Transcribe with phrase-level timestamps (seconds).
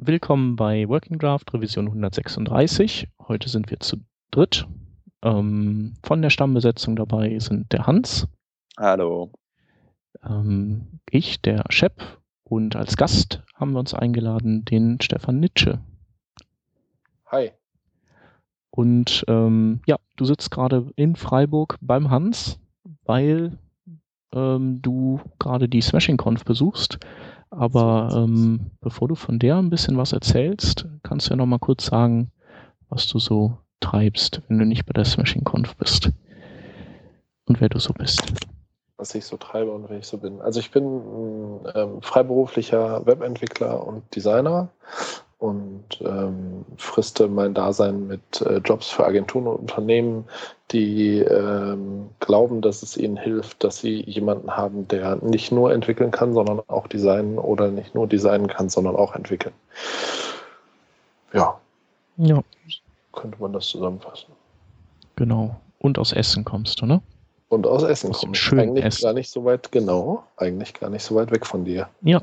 [0.00, 3.08] willkommen bei Working Draft Revision 136.
[3.26, 3.98] Heute sind wir zu
[4.30, 4.66] dritt.
[5.22, 8.28] Ähm, von der Stammbesetzung dabei sind der Hans.
[8.76, 9.32] Hallo.
[10.24, 12.20] Ähm, ich, der Shep.
[12.44, 15.80] Und als Gast haben wir uns eingeladen den Stefan Nitsche.
[17.26, 17.50] Hi.
[18.70, 22.60] Und ähm, ja, du sitzt gerade in Freiburg beim Hans,
[23.04, 23.58] weil
[24.32, 26.98] ähm, du gerade die Smashing Conf besuchst.
[27.50, 31.58] Aber ähm, bevor du von der ein bisschen was erzählst, kannst du ja noch mal
[31.58, 32.30] kurz sagen,
[32.88, 36.10] was du so treibst, wenn du nicht bei der Smashing Conf bist.
[37.46, 38.22] Und wer du so bist.
[38.96, 40.40] Was ich so treibe und wer ich so bin.
[40.40, 44.68] Also ich bin ein ähm, freiberuflicher Webentwickler und Designer
[45.38, 50.24] und ähm, friste mein Dasein mit äh, Jobs für Agenturen und Unternehmen,
[50.72, 56.10] die ähm, glauben, dass es ihnen hilft, dass sie jemanden haben, der nicht nur entwickeln
[56.10, 59.54] kann, sondern auch designen oder nicht nur designen kann, sondern auch entwickeln.
[61.32, 61.58] Ja.
[62.16, 62.42] Ja.
[63.12, 64.32] Könnte man das zusammenfassen.
[65.14, 65.56] Genau.
[65.78, 67.00] Und aus Essen kommst du, ne?
[67.48, 69.04] Und aus Essen Aus kommst schönen Eigentlich Essen.
[69.04, 70.24] gar nicht so weit, genau.
[70.36, 71.88] Eigentlich gar nicht so weit weg von dir.
[72.02, 72.20] Ja.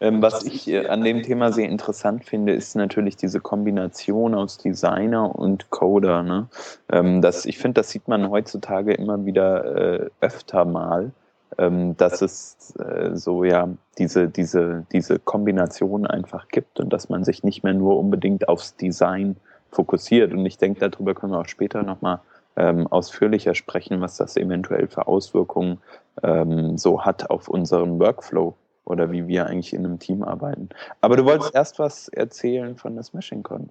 [0.00, 4.58] Ähm, was ich äh, an dem Thema sehr interessant finde, ist natürlich diese Kombination aus
[4.58, 6.22] Designer und Coder.
[6.22, 6.48] Ne?
[6.90, 9.64] Ähm, das, ich finde, das sieht man heutzutage immer wieder
[10.04, 11.12] äh, öfter mal,
[11.56, 17.24] ähm, dass es äh, so ja diese, diese, diese Kombination einfach gibt und dass man
[17.24, 19.36] sich nicht mehr nur unbedingt aufs Design
[19.70, 20.32] fokussiert.
[20.32, 22.20] Und ich denke, darüber können wir auch später nochmal
[22.56, 25.78] ähm, ausführlicher sprechen, was das eventuell für Auswirkungen
[26.22, 28.54] ähm, so hat auf unseren Workflow
[28.86, 30.70] oder wie wir eigentlich in einem Team arbeiten.
[31.00, 33.68] Aber du wolltest erst was erzählen von der Smashing Con.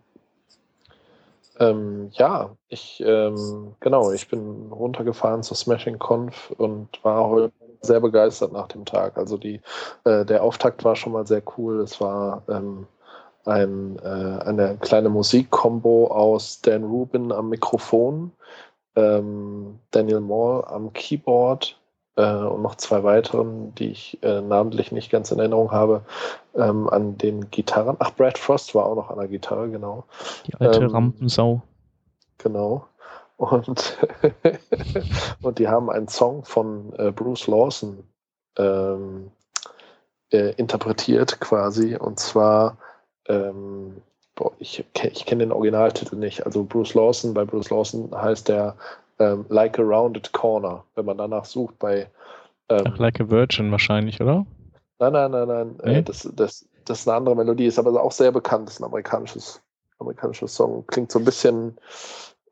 [1.58, 8.02] Ähm, ja, ich, ähm, genau, ich bin runtergefahren zur Smashing Conf und war heute sehr
[8.02, 9.18] begeistert nach dem Tag.
[9.18, 9.62] Also die,
[10.04, 11.80] äh, der Auftakt war schon mal sehr cool.
[11.80, 12.88] Es war ähm,
[13.46, 18.32] ein, äh, eine kleine Musikkombo aus Dan Rubin am Mikrofon,
[18.96, 21.80] ähm, Daniel Moore am Keyboard
[22.24, 26.02] und noch zwei weiteren, die ich äh, namentlich nicht ganz in Erinnerung habe,
[26.56, 27.98] ähm, an den Gitarren.
[28.00, 30.06] Ach, Brad Frost war auch noch an der Gitarre, genau.
[30.48, 31.62] Die alte Ähm, Rampensau.
[32.38, 32.86] Genau.
[33.38, 33.98] Und,
[35.42, 38.04] und die haben einen Song von äh, Bruce Lawson
[38.58, 39.31] ähm,
[40.31, 41.98] äh, interpretiert quasi.
[41.98, 42.78] Und zwar,
[43.28, 44.02] ähm,
[44.36, 46.46] boah, ich, ich kenne den Originaltitel nicht.
[46.46, 48.78] Also Bruce Lawson, bei Bruce Lawson heißt der
[49.20, 50.84] ähm, Like a Rounded Corner.
[50.96, 52.09] Wenn man danach sucht bei
[52.70, 54.46] ähm, Ach, like a Virgin wahrscheinlich, oder?
[55.00, 55.76] Nein, nein, nein, nein.
[55.84, 55.98] Nee?
[55.98, 58.68] Äh, das, das, das ist eine andere Melodie, ist aber auch sehr bekannt.
[58.68, 59.62] Das ist ein amerikanisches,
[60.00, 60.86] amerikanisches Song.
[60.88, 61.78] Klingt so ein bisschen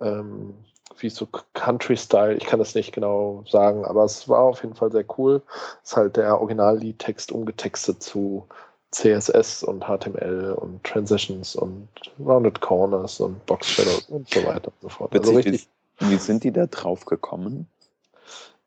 [0.02, 0.53] ähm,
[0.97, 2.35] wie so Country-Style.
[2.35, 5.41] Ich kann das nicht genau sagen, aber es war auf jeden Fall sehr cool.
[5.84, 8.47] Ist halt der Originalliedtext umgetextet zu
[8.91, 11.88] CSS und HTML und Transitions und
[12.19, 15.13] Rounded Corners und Box Shadows und so weiter und so fort.
[15.13, 17.67] Also Witzig, richtig, wie, wie sind die da drauf gekommen?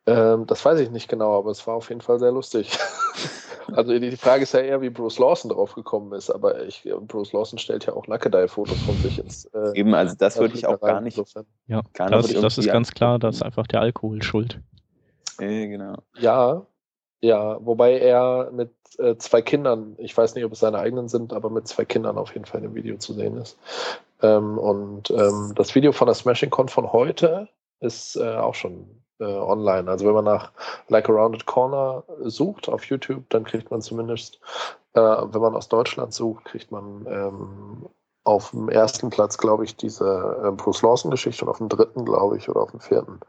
[0.06, 2.78] ähm, das weiß ich nicht genau, aber es war auf jeden Fall sehr lustig.
[3.72, 7.32] Also die Frage ist ja eher, wie Bruce Lawson drauf gekommen ist, aber ich, Bruce
[7.32, 9.46] Lawson stellt ja auch Nackedei-Fotos von sich ins.
[9.46, 11.18] Äh, Eben, also das würde ich auch gar nicht.
[11.18, 11.46] Insofern.
[11.66, 14.60] Ja, Gar das, nicht das ist ganz klar, dass einfach der Alkohol schuld.
[15.38, 15.96] Äh, genau.
[16.18, 16.64] Ja,
[17.20, 21.32] ja, wobei er mit äh, zwei Kindern, ich weiß nicht, ob es seine eigenen sind,
[21.32, 23.58] aber mit zwei Kindern auf jeden Fall dem Video zu sehen ist.
[24.22, 27.48] Ähm, und ähm, das Video von der Smashing Con von heute
[27.80, 29.90] ist äh, auch schon äh, online.
[29.90, 30.52] Also wenn man nach
[30.88, 34.40] Like a Rounded Corner sucht auf YouTube, dann kriegt man zumindest,
[34.94, 37.86] äh, wenn man aus Deutschland sucht, kriegt man ähm,
[38.24, 42.36] auf dem ersten Platz, glaube ich, diese äh, Bruce Lawson-Geschichte und auf dem dritten, glaube
[42.36, 43.20] ich, oder auf dem vierten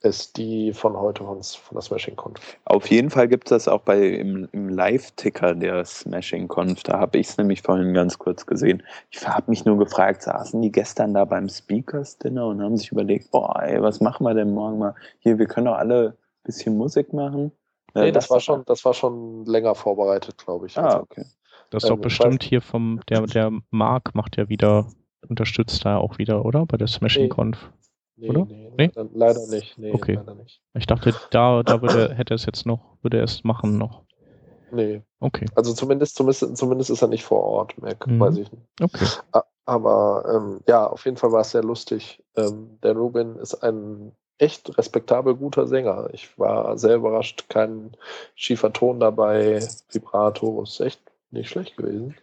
[0.00, 2.38] ist die von heute von, von der Smashing Conf.
[2.64, 6.82] Auf jeden Fall gibt es das auch bei im, im Live-Ticker der Smashing Conf.
[6.84, 8.82] Da habe ich es nämlich vorhin ganz kurz gesehen.
[9.10, 12.92] Ich habe mich nur gefragt, saßen die gestern da beim Speakers Dinner und haben sich
[12.92, 14.94] überlegt, boah, ey, was machen wir denn morgen mal?
[15.18, 17.50] Hier, wir können doch alle ein bisschen Musik machen.
[17.94, 20.78] Äh, Nee, das lass war doch schon, das war schon länger vorbereitet, glaube ich.
[20.78, 21.24] Ah, Also, okay.
[21.70, 24.86] Das ist doch Ähm, ich bestimmt hier vom, der, der Marc macht ja wieder,
[25.28, 26.66] unterstützt da auch wieder, oder?
[26.66, 27.28] Bei der Smashing Nee.
[27.28, 27.72] Conf.
[28.18, 28.44] Nee, oder?
[28.46, 28.90] nee, Nee?
[28.94, 29.78] Leider, leider nicht.
[29.78, 30.14] Nee, Okay.
[30.14, 30.60] leider nicht.
[30.74, 34.02] Ich dachte, da, da würde, hätte er es jetzt noch, würde er es machen noch.
[34.70, 38.20] Nee, Okay, also zumindest, zumindest, zumindest ist er nicht vor Ort, mehr, Mhm.
[38.20, 38.62] weiß ich nicht.
[38.80, 39.06] okay.
[39.64, 42.22] Aber ähm, ja, auf jeden Fall war es sehr lustig.
[42.36, 46.08] Ähm, der Ruben ist ein echt respektabel guter Sänger.
[46.12, 47.92] Ich war sehr überrascht, kein
[48.34, 51.00] schiefer Ton dabei, Vibrato, ist echt
[51.30, 52.14] nicht schlecht gewesen.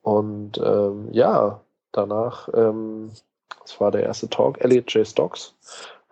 [0.00, 1.60] Und ähm, ja,
[1.92, 3.12] danach, ähm,
[3.60, 5.06] das war der erste Talk, Elliot J.
[5.06, 5.54] Stocks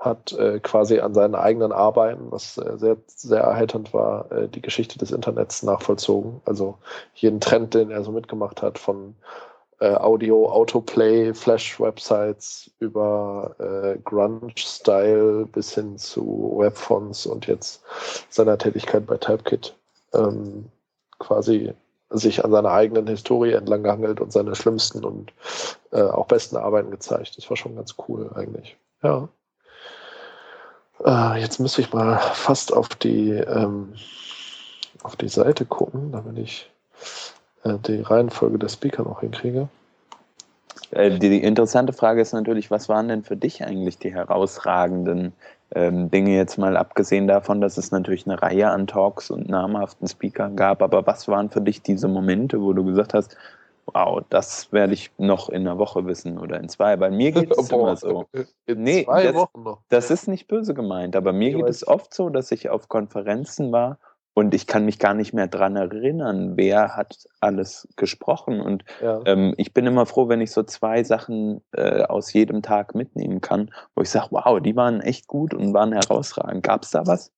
[0.00, 4.62] hat äh, quasi an seinen eigenen Arbeiten, was äh, sehr, sehr erheiternd war, äh, die
[4.62, 6.40] Geschichte des Internets nachvollzogen.
[6.46, 6.78] Also
[7.14, 9.14] jeden Trend, den er so mitgemacht hat, von
[9.80, 17.82] äh, Audio, Autoplay, Flash-Websites über äh, Grunge-Style bis hin zu Webfonts und jetzt
[18.30, 19.76] seiner Tätigkeit bei Typekit
[20.14, 20.70] ähm,
[21.18, 21.74] quasi
[22.10, 25.32] sich an seiner eigenen Historie entlang gehangelt und seine schlimmsten und
[25.92, 27.36] äh, auch besten Arbeiten gezeigt.
[27.36, 28.76] Das war schon ganz cool eigentlich.
[29.02, 29.28] Ja.
[31.04, 33.94] Äh, jetzt müsste ich mal fast auf die, ähm,
[35.02, 36.70] auf die Seite gucken, damit ich
[37.64, 39.68] äh, die Reihenfolge der Speaker noch hinkriege.
[40.90, 45.32] Äh, die interessante Frage ist natürlich, was waren denn für dich eigentlich die herausragenden
[45.74, 50.08] ähm, Dinge, jetzt mal abgesehen davon, dass es natürlich eine Reihe an Talks und namhaften
[50.08, 53.36] Speakern gab, aber was waren für dich diese Momente, wo du gesagt hast,
[53.86, 56.96] wow, das werde ich noch in einer Woche wissen oder in zwei.
[56.96, 58.26] Bei mir geht es immer so.
[58.66, 59.80] In nee, zwei das, Wochen noch.
[59.88, 61.76] Das ist nicht böse gemeint, aber mir ich geht weiß.
[61.76, 63.98] es oft so, dass ich auf Konferenzen war
[64.34, 68.60] und ich kann mich gar nicht mehr dran erinnern, wer hat alles gesprochen.
[68.60, 69.20] Und ja.
[69.26, 73.40] ähm, ich bin immer froh, wenn ich so zwei Sachen äh, aus jedem Tag mitnehmen
[73.40, 76.62] kann, wo ich sage, wow, die waren echt gut und waren herausragend.
[76.62, 77.32] Gab es da was?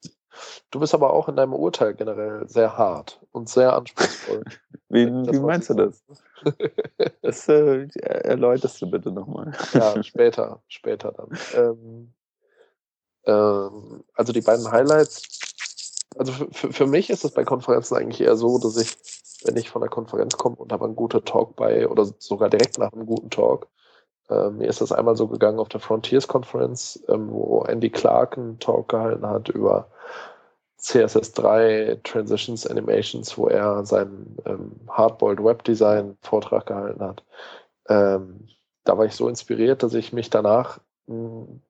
[0.70, 4.44] Du bist aber auch in deinem Urteil generell sehr hart und sehr anspruchsvoll.
[4.88, 6.04] wie, wie meinst du das?
[7.22, 9.52] das äh, erläuterst du bitte nochmal.
[9.72, 11.38] ja, später, später dann.
[11.54, 12.14] Ähm,
[13.24, 15.51] ähm, also die beiden Highlights
[16.16, 18.96] also für, für mich ist es bei Konferenzen eigentlich eher so, dass ich,
[19.44, 22.78] wenn ich von der Konferenz komme und habe einen guten Talk bei oder sogar direkt
[22.78, 23.68] nach einem guten Talk,
[24.28, 28.38] äh, mir ist das einmal so gegangen auf der Frontiers Conference, ähm, wo Andy Clark
[28.38, 29.88] einen Talk gehalten hat über
[30.80, 37.22] CSS3 Transitions Animations, wo er seinen ähm, Hardboiled Web Design Vortrag gehalten hat.
[37.88, 38.48] Ähm,
[38.84, 41.60] da war ich so inspiriert, dass ich mich danach hm,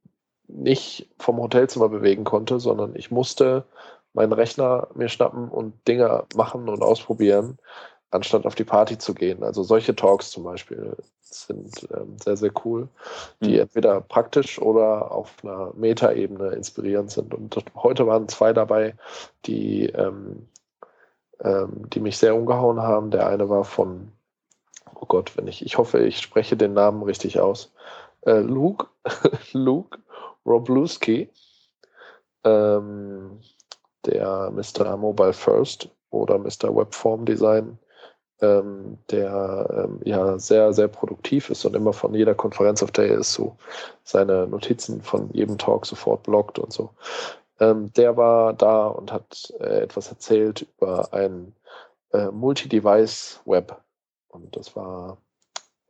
[0.49, 3.65] nicht vom Hotelzimmer bewegen konnte, sondern ich musste
[4.15, 7.59] meinen Rechner mir schnappen und Dinge machen und ausprobieren,
[8.11, 9.43] anstatt auf die Party zu gehen.
[9.43, 10.97] Also solche Talks zum Beispiel
[11.35, 12.89] sind ähm, sehr, sehr cool,
[13.41, 13.61] die mhm.
[13.61, 17.35] entweder praktisch oder auf einer Metaebene inspirierend sind.
[17.35, 18.95] Und heute waren zwei dabei,
[19.47, 20.47] die, ähm,
[21.41, 23.11] ähm, die mich sehr umgehauen haben.
[23.11, 24.13] Der eine war von,
[24.95, 27.73] oh Gott, wenn ich, ich hoffe, ich spreche den Namen richtig aus.
[28.23, 28.87] Äh, Luke,
[29.53, 29.99] Luke
[30.45, 31.31] Robluski.
[32.45, 33.41] Ähm,
[34.07, 34.97] der Mr.
[34.97, 36.75] Mobile First oder Mr.
[36.75, 37.79] Webform Design,
[38.41, 43.09] ähm, der ähm, ja sehr, sehr produktiv ist und immer von jeder Konferenz, auf der
[43.09, 43.57] er ist, so
[44.05, 46.91] seine Notizen von jedem Talk sofort blockt und so.
[47.61, 51.55] Ähm, der war da und hat äh, etwas erzählt über ein
[52.13, 53.81] äh, Multi-Device-Web.
[54.29, 55.19] Und das war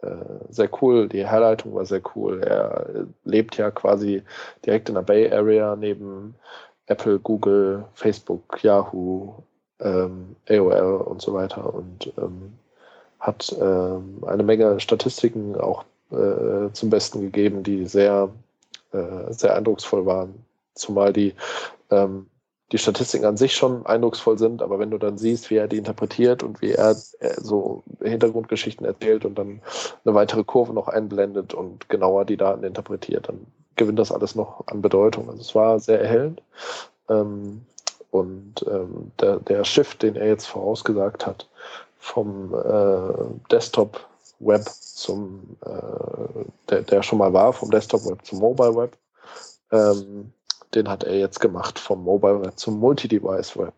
[0.03, 0.09] äh,
[0.49, 1.09] sehr cool.
[1.09, 2.43] Die Herleitung war sehr cool.
[2.43, 4.23] Er äh, lebt ja quasi
[4.67, 6.35] direkt in der Bay Area neben
[6.87, 9.35] Apple, Google, Facebook, Yahoo,
[9.81, 12.55] ähm, AOL und so weiter und ähm,
[13.21, 18.31] hat ähm, eine Menge Statistiken auch äh, zum Besten gegeben, die sehr,
[18.93, 20.45] äh, sehr eindrucksvoll waren.
[20.75, 21.35] Zumal die,
[21.91, 22.27] ähm,
[22.73, 25.77] die Statistiken an sich schon eindrucksvoll sind, aber wenn du dann siehst, wie er die
[25.77, 29.61] interpretiert und wie er äh, so Hintergrundgeschichten erzählt und dann
[30.05, 33.47] eine weitere Kurve noch einblendet und genauer die Daten interpretiert, dann
[33.77, 35.29] gewinnt das alles noch an Bedeutung.
[35.29, 36.43] Also es war sehr erhellend.
[37.09, 37.65] Ähm,
[38.11, 41.49] und ähm, der, der Shift, den er jetzt vorausgesagt hat,
[41.99, 48.97] vom äh, Desktop-Web zum, äh, der, der schon mal war, vom Desktop-Web zum Mobile-Web,
[49.71, 50.33] ähm,
[50.75, 53.75] den hat er jetzt gemacht vom Mobile-Web zum Multi-Device-Web.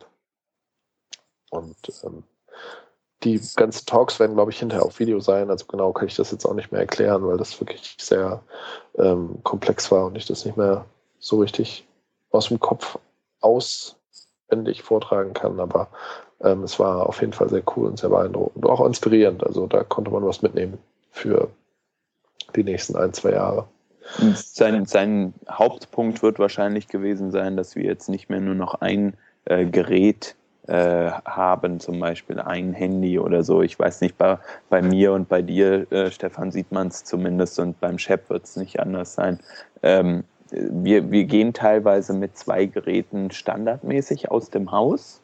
[1.50, 2.24] Und ähm,
[3.24, 5.50] die ganzen Talks werden, glaube ich, hinterher auf Video sein.
[5.50, 8.42] Also genau kann ich das jetzt auch nicht mehr erklären, weil das wirklich sehr
[8.98, 10.84] ähm, komplex war und ich das nicht mehr
[11.18, 11.86] so richtig
[12.30, 12.98] aus dem Kopf
[13.40, 15.58] auswendig vortragen kann.
[15.58, 15.88] Aber
[16.40, 19.44] ähm, es war auf jeden Fall sehr cool und sehr beeindruckend und auch inspirierend.
[19.44, 20.78] Also da konnte man was mitnehmen
[21.10, 21.48] für
[22.54, 23.66] die nächsten ein, zwei Jahre.
[24.34, 29.16] Sein, sein Hauptpunkt wird wahrscheinlich gewesen sein, dass wir jetzt nicht mehr nur noch ein
[29.46, 33.62] äh, Gerät äh, haben, zum Beispiel ein Handy oder so.
[33.62, 34.38] Ich weiß nicht, bei,
[34.70, 38.44] bei mir und bei dir, äh, Stefan, sieht man es zumindest und beim Chef wird
[38.44, 39.40] es nicht anders sein.
[39.82, 45.20] Ähm, wir, wir gehen teilweise mit zwei Geräten standardmäßig aus dem Haus.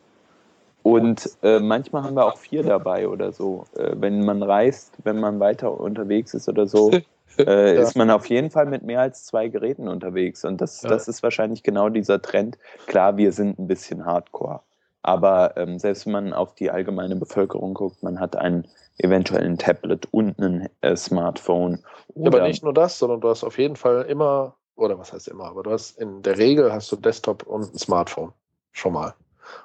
[0.82, 3.64] Und äh, manchmal haben wir auch vier dabei oder so.
[3.76, 6.90] Äh, wenn man reist, wenn man weiter unterwegs ist oder so,
[7.38, 7.82] äh, ja.
[7.82, 10.44] ist man auf jeden Fall mit mehr als zwei Geräten unterwegs.
[10.44, 10.88] Und das, ja.
[10.88, 12.58] das ist wahrscheinlich genau dieser Trend.
[12.86, 14.60] Klar, wir sind ein bisschen hardcore.
[15.02, 20.06] Aber ähm, selbst wenn man auf die allgemeine Bevölkerung guckt, man hat einen eventuellen Tablet
[20.10, 21.82] und ein äh, Smartphone.
[22.16, 25.44] aber nicht nur das, sondern du hast auf jeden Fall immer oder was heißt immer,
[25.44, 28.32] aber du hast in der Regel hast du Desktop und ein Smartphone.
[28.72, 29.14] Schon mal.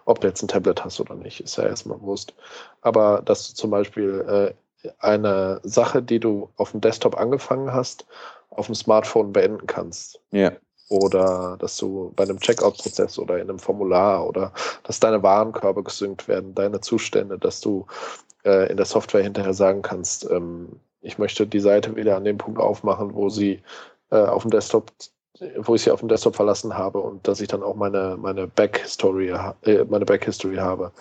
[0.06, 2.34] Ob du jetzt ein Tablet hast oder nicht, ist ja erstmal bewusst.
[2.82, 8.06] Aber dass du zum Beispiel äh, eine Sache, die du auf dem Desktop angefangen hast,
[8.50, 10.20] auf dem Smartphone beenden kannst.
[10.32, 10.52] Ja.
[10.90, 16.28] Oder dass du bei einem Checkout-Prozess oder in einem Formular oder dass deine Warenkörbe gesynkt
[16.28, 17.88] werden, deine Zustände, dass du
[18.44, 22.38] äh, in der Software hinterher sagen kannst, ähm, ich möchte die Seite wieder an dem
[22.38, 23.62] Punkt aufmachen, wo sie
[24.12, 24.92] äh, auf dem Desktop,
[25.58, 28.48] wo ich sie auf dem Desktop verlassen habe und dass ich dann auch meine, meine
[28.48, 29.30] Back-History,
[29.64, 30.92] äh, meine Back-History habe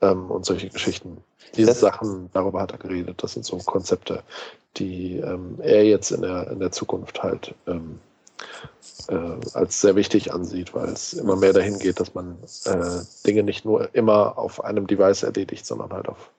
[0.00, 1.18] ähm, und solche Geschichten.
[1.56, 3.22] Diese das Sachen, darüber hat er geredet.
[3.22, 4.22] Das sind so Konzepte,
[4.76, 7.98] die ähm, er jetzt in der, in der Zukunft halt ähm,
[9.08, 13.42] äh, als sehr wichtig ansieht, weil es immer mehr dahin geht, dass man äh, Dinge
[13.42, 16.30] nicht nur immer auf einem Device erledigt, sondern halt auf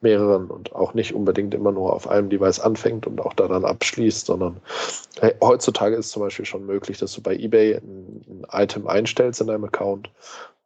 [0.00, 4.26] mehreren und auch nicht unbedingt immer nur auf einem Device anfängt und auch daran abschließt,
[4.26, 4.60] sondern
[5.20, 9.40] äh, heutzutage ist zum Beispiel schon möglich, dass du bei eBay ein, ein Item einstellst
[9.40, 10.10] in deinem Account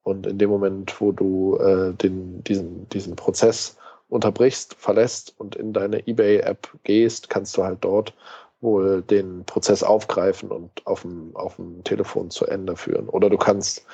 [0.03, 3.77] und in dem Moment, wo du äh, den, diesen, diesen Prozess
[4.09, 8.15] unterbrichst, verlässt und in deine eBay-App gehst, kannst du halt dort
[8.61, 13.09] wohl den Prozess aufgreifen und auf dem, auf dem Telefon zu Ende führen.
[13.09, 13.87] Oder du kannst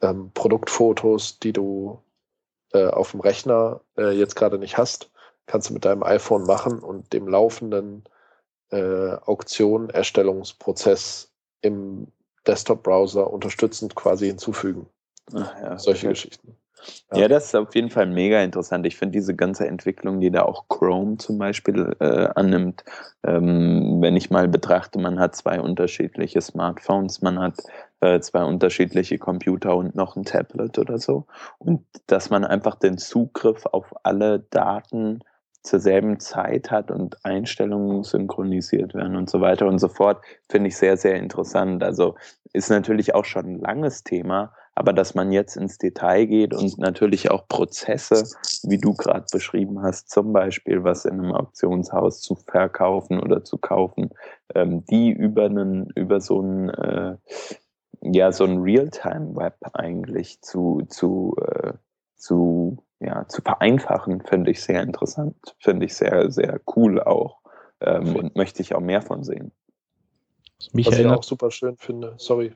[0.00, 2.02] ähm, Produktfotos, die du
[2.72, 5.10] äh, auf dem Rechner äh, jetzt gerade nicht hast,
[5.46, 8.04] kannst du mit deinem iPhone machen und dem laufenden
[8.70, 12.08] äh, Auktion-Erstellungsprozess im
[12.46, 14.88] Desktop-Browser unterstützend quasi hinzufügen.
[15.32, 16.14] Ach ja, Solche okay.
[16.14, 16.56] Geschichten.
[17.12, 17.20] Ja.
[17.20, 17.28] ja.
[17.28, 18.86] das ist auf jeden Fall mega interessant.
[18.86, 22.84] Ich finde diese ganze Entwicklung, die da auch Chrome zum Beispiel äh, annimmt,
[23.26, 27.54] ähm, wenn ich mal betrachte, man hat zwei unterschiedliche Smartphones, man hat
[28.00, 31.26] äh, zwei unterschiedliche Computer und noch ein Tablet oder so.
[31.58, 35.20] Und dass man einfach den Zugriff auf alle Daten
[35.64, 40.68] zur selben Zeit hat und Einstellungen synchronisiert werden und so weiter und so fort, finde
[40.68, 41.82] ich sehr, sehr interessant.
[41.82, 42.16] Also
[42.52, 46.78] ist natürlich auch schon ein langes Thema, aber dass man jetzt ins Detail geht und
[46.78, 48.24] natürlich auch Prozesse,
[48.64, 53.58] wie du gerade beschrieben hast, zum Beispiel was in einem Auktionshaus zu verkaufen oder zu
[53.58, 54.10] kaufen,
[54.54, 57.16] ähm, die über einen, über so ein, äh,
[58.00, 61.74] ja, so ein Realtime-Web eigentlich zu, zu, äh,
[62.16, 67.38] zu, ja, zu vereinfachen, finde ich sehr interessant, finde ich sehr, sehr cool auch
[67.80, 69.52] ähm, und möchte ich auch mehr von sehen.
[70.72, 72.54] Was ich auch super schön finde, sorry,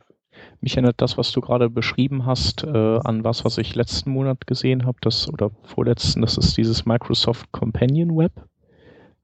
[0.61, 4.47] mich erinnert das, was du gerade beschrieben hast, äh, an was, was ich letzten Monat
[4.47, 8.33] gesehen habe, das oder vorletzten, das ist dieses Microsoft Companion Web.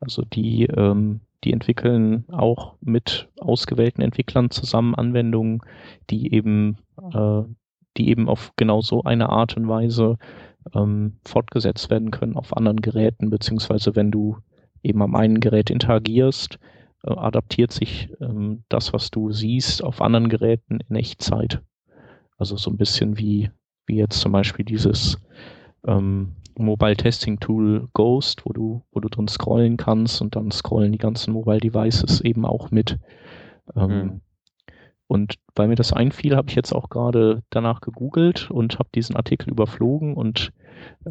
[0.00, 5.60] Also die, ähm, die entwickeln auch mit ausgewählten Entwicklern zusammen Anwendungen,
[6.10, 6.78] die eben,
[7.12, 7.42] äh,
[7.96, 10.18] die eben auf genau so eine Art und Weise
[10.74, 14.38] ähm, fortgesetzt werden können auf anderen Geräten, beziehungsweise wenn du
[14.82, 16.58] eben am einen Gerät interagierst,
[17.04, 21.60] äh, adaptiert sich ähm, das, was du siehst, auf anderen Geräten in Echtzeit.
[22.36, 23.50] Also so ein bisschen wie,
[23.86, 25.18] wie jetzt zum Beispiel dieses
[25.86, 30.92] ähm, Mobile Testing Tool Ghost, wo du, wo du drin scrollen kannst und dann scrollen
[30.92, 32.98] die ganzen Mobile Devices eben auch mit.
[33.76, 34.20] Ähm, mhm.
[35.06, 39.16] Und weil mir das einfiel, habe ich jetzt auch gerade danach gegoogelt und habe diesen
[39.16, 40.52] Artikel überflogen und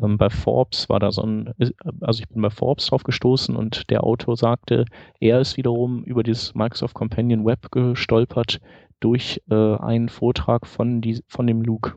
[0.01, 1.53] ähm, bei Forbes war da so ein,
[2.01, 4.86] also ich bin bei Forbes drauf gestoßen und der Autor sagte,
[5.20, 8.60] er ist wiederum über dieses Microsoft Companion Web gestolpert
[9.00, 11.96] durch äh, einen Vortrag von, die, von dem Luke.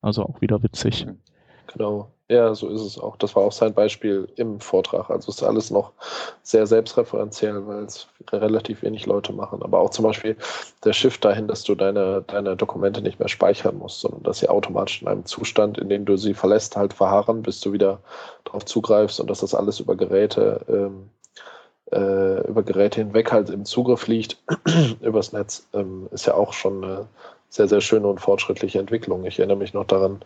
[0.00, 1.06] Also auch wieder witzig.
[1.72, 2.10] Genau.
[2.30, 3.16] Ja, so ist es auch.
[3.16, 5.08] Das war auch sein Beispiel im Vortrag.
[5.08, 5.92] Also ist alles noch
[6.42, 9.62] sehr selbstreferenziell, weil es relativ wenig Leute machen.
[9.62, 10.36] Aber auch zum Beispiel
[10.84, 14.50] der Shift dahin, dass du deine, deine Dokumente nicht mehr speichern musst, sondern dass sie
[14.50, 18.00] automatisch in einem Zustand, in dem du sie verlässt, halt verharren, bis du wieder
[18.44, 21.08] darauf zugreifst und dass das alles über Geräte, ähm,
[21.92, 24.36] äh, über Geräte hinweg halt im Zugriff liegt,
[25.00, 27.06] übers Netz, ähm, ist ja auch schon eine
[27.48, 29.24] sehr, sehr schöne und fortschrittliche Entwicklung.
[29.24, 30.20] Ich erinnere mich noch daran,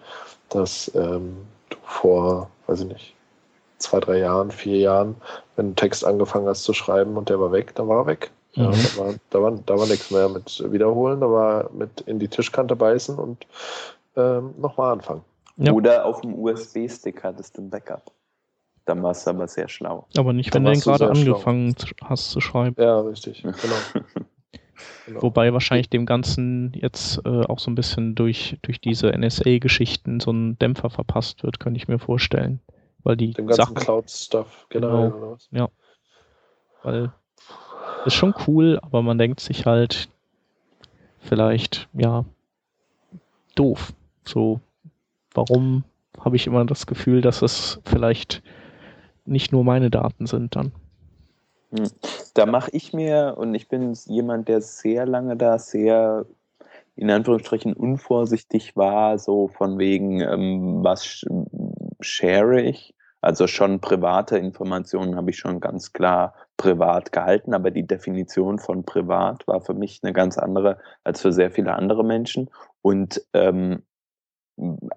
[0.49, 1.37] dass ähm,
[1.93, 3.15] vor, weiß ich nicht,
[3.79, 5.17] zwei, drei Jahren, vier Jahren,
[5.57, 8.31] wenn du Text angefangen hast zu schreiben und der war weg, dann war er weg.
[8.53, 8.73] Ja, mhm.
[8.73, 12.29] da, war, da, war, da war nichts mehr mit Wiederholen, da war mit in die
[12.29, 13.47] Tischkante beißen und
[14.17, 15.23] ähm, nochmal anfangen.
[15.57, 15.73] Ja.
[15.73, 18.11] Oder auf dem USB-Stick hattest du ein Backup.
[18.85, 20.07] Dann warst du aber sehr schlau.
[20.17, 22.09] Aber nicht, wenn du gerade angefangen schlau.
[22.09, 22.75] hast zu schreiben.
[22.83, 23.43] Ja, richtig.
[23.43, 24.05] Genau.
[25.07, 25.23] Genau.
[25.23, 30.31] Wobei wahrscheinlich dem Ganzen jetzt äh, auch so ein bisschen durch, durch diese NSA-Geschichten so
[30.31, 32.61] ein Dämpfer verpasst wird, könnte ich mir vorstellen.
[33.03, 35.11] Weil die dem ganzen Cloud-Stuff generell.
[35.11, 35.69] Genau, ja.
[36.83, 37.13] Weil
[38.05, 40.09] ist schon cool, aber man denkt sich halt
[41.21, 42.25] vielleicht, ja,
[43.55, 43.93] doof.
[44.25, 44.61] So,
[45.35, 45.85] warum
[46.19, 48.43] habe ich immer das Gefühl, dass es vielleicht
[49.25, 50.73] nicht nur meine Daten sind dann?
[51.73, 51.89] Hm.
[52.35, 56.27] Da mache ich mir, und ich bin jemand, der sehr lange da sehr
[56.95, 61.25] in Anführungsstrichen unvorsichtig war, so von wegen, ähm, was
[62.01, 62.95] share ich?
[63.23, 68.85] Also schon private Informationen habe ich schon ganz klar privat gehalten, aber die Definition von
[68.85, 72.51] privat war für mich eine ganz andere als für sehr viele andere Menschen.
[72.83, 73.83] Und ähm,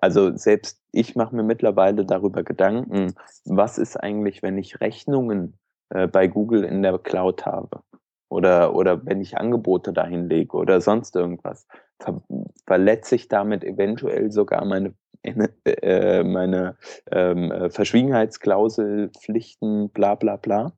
[0.02, 3.14] also selbst ich mache mir mittlerweile darüber Gedanken,
[3.46, 5.58] was ist eigentlich, wenn ich Rechnungen
[5.96, 7.82] äh, bei Google in der Cloud habe?
[8.30, 11.68] Oder, oder wenn ich Angebote dahin lege oder sonst irgendwas.
[12.00, 12.22] Ver
[12.66, 16.76] verletze ich damit eventuell sogar meine äh, meine
[17.12, 20.74] ähm, äh, Verschwiegenheitsklausel, Pflichten, bla bla bla?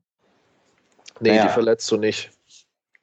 [1.20, 1.46] Nee, naja.
[1.46, 2.30] die verletzt du nicht.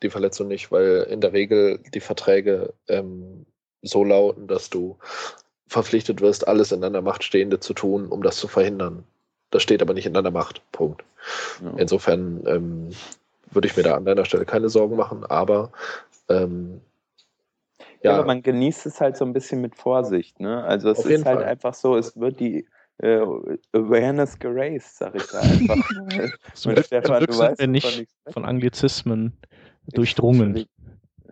[0.01, 3.45] Die verletzt du nicht, weil in der Regel die Verträge ähm,
[3.81, 4.97] so lauten, dass du
[5.67, 9.03] verpflichtet wirst, alles in deiner Macht Stehende zu tun, um das zu verhindern.
[9.51, 10.61] Das steht aber nicht in deiner Macht.
[10.71, 11.03] Punkt.
[11.63, 11.73] Ja.
[11.77, 12.89] Insofern ähm,
[13.51, 15.71] würde ich mir da an deiner Stelle keine Sorgen machen, aber
[16.29, 16.81] ähm,
[18.01, 20.39] ja, ja, aber man genießt es halt so ein bisschen mit Vorsicht.
[20.39, 20.63] Ne?
[20.63, 21.43] Also es ist halt Fall.
[21.43, 22.67] einfach so, es wird die
[22.99, 23.25] äh,
[23.73, 25.77] Awareness geraced, sag ich da einfach.
[26.85, 29.33] Stefan, du weißt, wir nicht von Anglizismen
[29.87, 30.65] durchdrungen.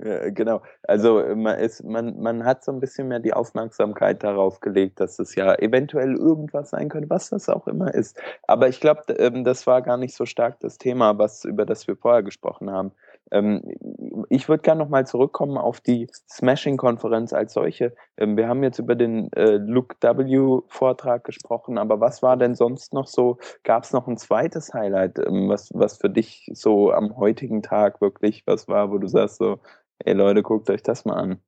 [0.04, 0.62] Ja, genau.
[0.84, 5.18] Also man, ist, man, man hat so ein bisschen mehr die Aufmerksamkeit darauf gelegt, dass
[5.18, 8.20] es ja eventuell irgendwas sein könnte, was das auch immer ist.
[8.46, 11.88] Aber ich glaube, ähm, das war gar nicht so stark das Thema, was, über das
[11.88, 12.92] wir vorher gesprochen haben.
[13.32, 13.62] Ähm,
[14.30, 17.96] ich würde gerne nochmal zurückkommen auf die Smashing-Konferenz als solche.
[18.18, 22.94] Ähm, wir haben jetzt über den äh, Luke W-Vortrag gesprochen, aber was war denn sonst
[22.94, 23.38] noch so?
[23.64, 28.44] Gab es noch ein zweites Highlight, was, was für dich so am heutigen Tag wirklich
[28.46, 29.60] was war, wo du sagst so,
[30.06, 31.40] ey Leute, guckt euch das mal an?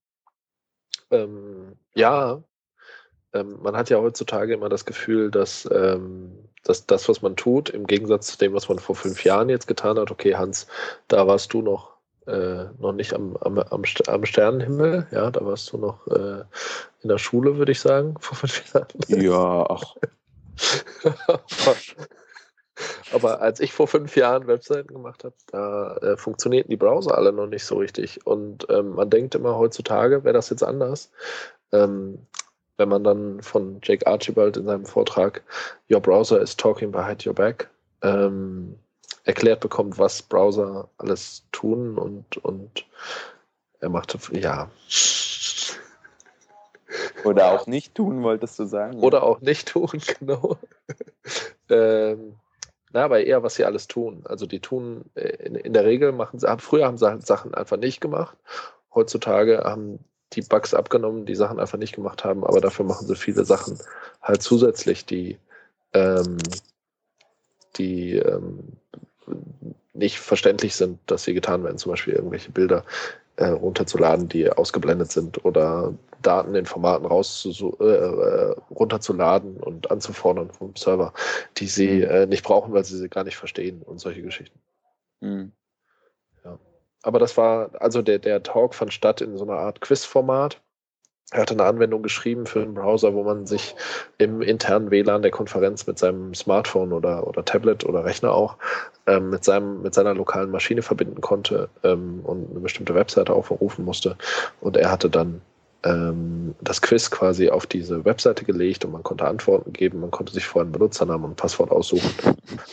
[1.11, 2.41] Ähm, ja,
[3.33, 6.31] ähm, man hat ja heutzutage immer das Gefühl, dass, ähm,
[6.63, 9.67] dass das, was man tut, im Gegensatz zu dem, was man vor fünf Jahren jetzt
[9.67, 10.67] getan hat, okay, Hans,
[11.07, 11.97] da warst du noch,
[12.27, 16.43] äh, noch nicht am, am, am, am, Sternenhimmel, ja, da warst du noch äh,
[17.01, 18.87] in der Schule, würde ich sagen, vor fünf Jahren.
[19.07, 19.95] Ja, ach.
[23.13, 27.31] Aber als ich vor fünf Jahren Webseiten gemacht habe, da äh, funktionierten die Browser alle
[27.31, 28.25] noch nicht so richtig.
[28.25, 31.11] Und ähm, man denkt immer, heutzutage wäre das jetzt anders.
[31.71, 32.19] Ähm,
[32.77, 35.43] wenn man dann von Jake Archibald in seinem Vortrag
[35.89, 37.69] Your Browser is talking behind your back
[38.01, 38.77] ähm,
[39.23, 42.85] erklärt bekommt, was Browser alles tun und, und
[43.79, 44.69] er machte, ja.
[47.23, 48.99] Oder auch nicht tun, wolltest du sagen?
[48.99, 50.57] Oder auch nicht tun, genau.
[51.69, 52.35] ähm,
[52.95, 54.23] na, aber eher, was sie alles tun.
[54.23, 57.75] Also die tun, äh, in, in der Regel machen sie, früher haben sie Sachen einfach
[57.75, 58.37] nicht gemacht.
[58.93, 59.99] Heutzutage haben
[60.31, 63.77] die Bugs abgenommen, die Sachen einfach nicht gemacht haben, aber dafür machen sie viele Sachen
[64.21, 65.37] halt zusätzlich, die,
[65.91, 66.37] ähm,
[67.75, 68.77] die ähm,
[69.93, 72.85] nicht verständlich sind, dass sie getan werden, zum Beispiel irgendwelche Bilder
[73.37, 80.51] äh, runterzuladen, die ausgeblendet sind oder Daten in Formaten raus äh, äh, runterzuladen und anzufordern
[80.51, 81.13] vom Server,
[81.57, 82.03] die sie mhm.
[82.03, 84.59] äh, nicht brauchen, weil sie sie gar nicht verstehen und solche Geschichten.
[85.21, 85.51] Mhm
[87.05, 90.61] aber das war, also der, der Talk fand statt in so einer Art Quiz-Format.
[91.31, 93.75] Er hatte eine Anwendung geschrieben für einen Browser, wo man sich
[94.19, 98.57] im internen WLAN der Konferenz mit seinem Smartphone oder, oder Tablet oder Rechner auch
[99.07, 103.85] ähm, mit, seinem, mit seiner lokalen Maschine verbinden konnte ähm, und eine bestimmte Webseite aufrufen
[103.85, 104.17] musste.
[104.61, 105.41] Und er hatte dann
[105.83, 110.33] ähm, das Quiz quasi auf diese Webseite gelegt und man konnte Antworten geben, man konnte
[110.33, 112.11] sich vorher einen Benutzernamen und Passwort aussuchen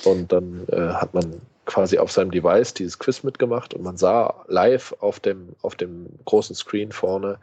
[0.05, 4.45] und dann äh, hat man quasi auf seinem Device dieses Quiz mitgemacht und man sah
[4.49, 7.39] live auf dem, auf dem großen Screen vorne,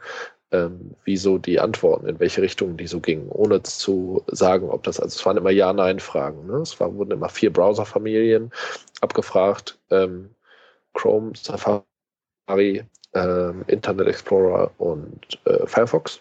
[0.52, 4.82] ähm, wie so die Antworten, in welche Richtung die so gingen, ohne zu sagen, ob
[4.82, 6.46] das, also es waren immer Ja-Nein-Fragen.
[6.46, 6.58] Ne?
[6.58, 8.50] Es war, wurden immer vier Browserfamilien
[9.00, 10.30] abgefragt, ähm,
[10.94, 12.84] Chrome, Safari,
[13.14, 16.20] ähm, Internet Explorer und äh, Firefox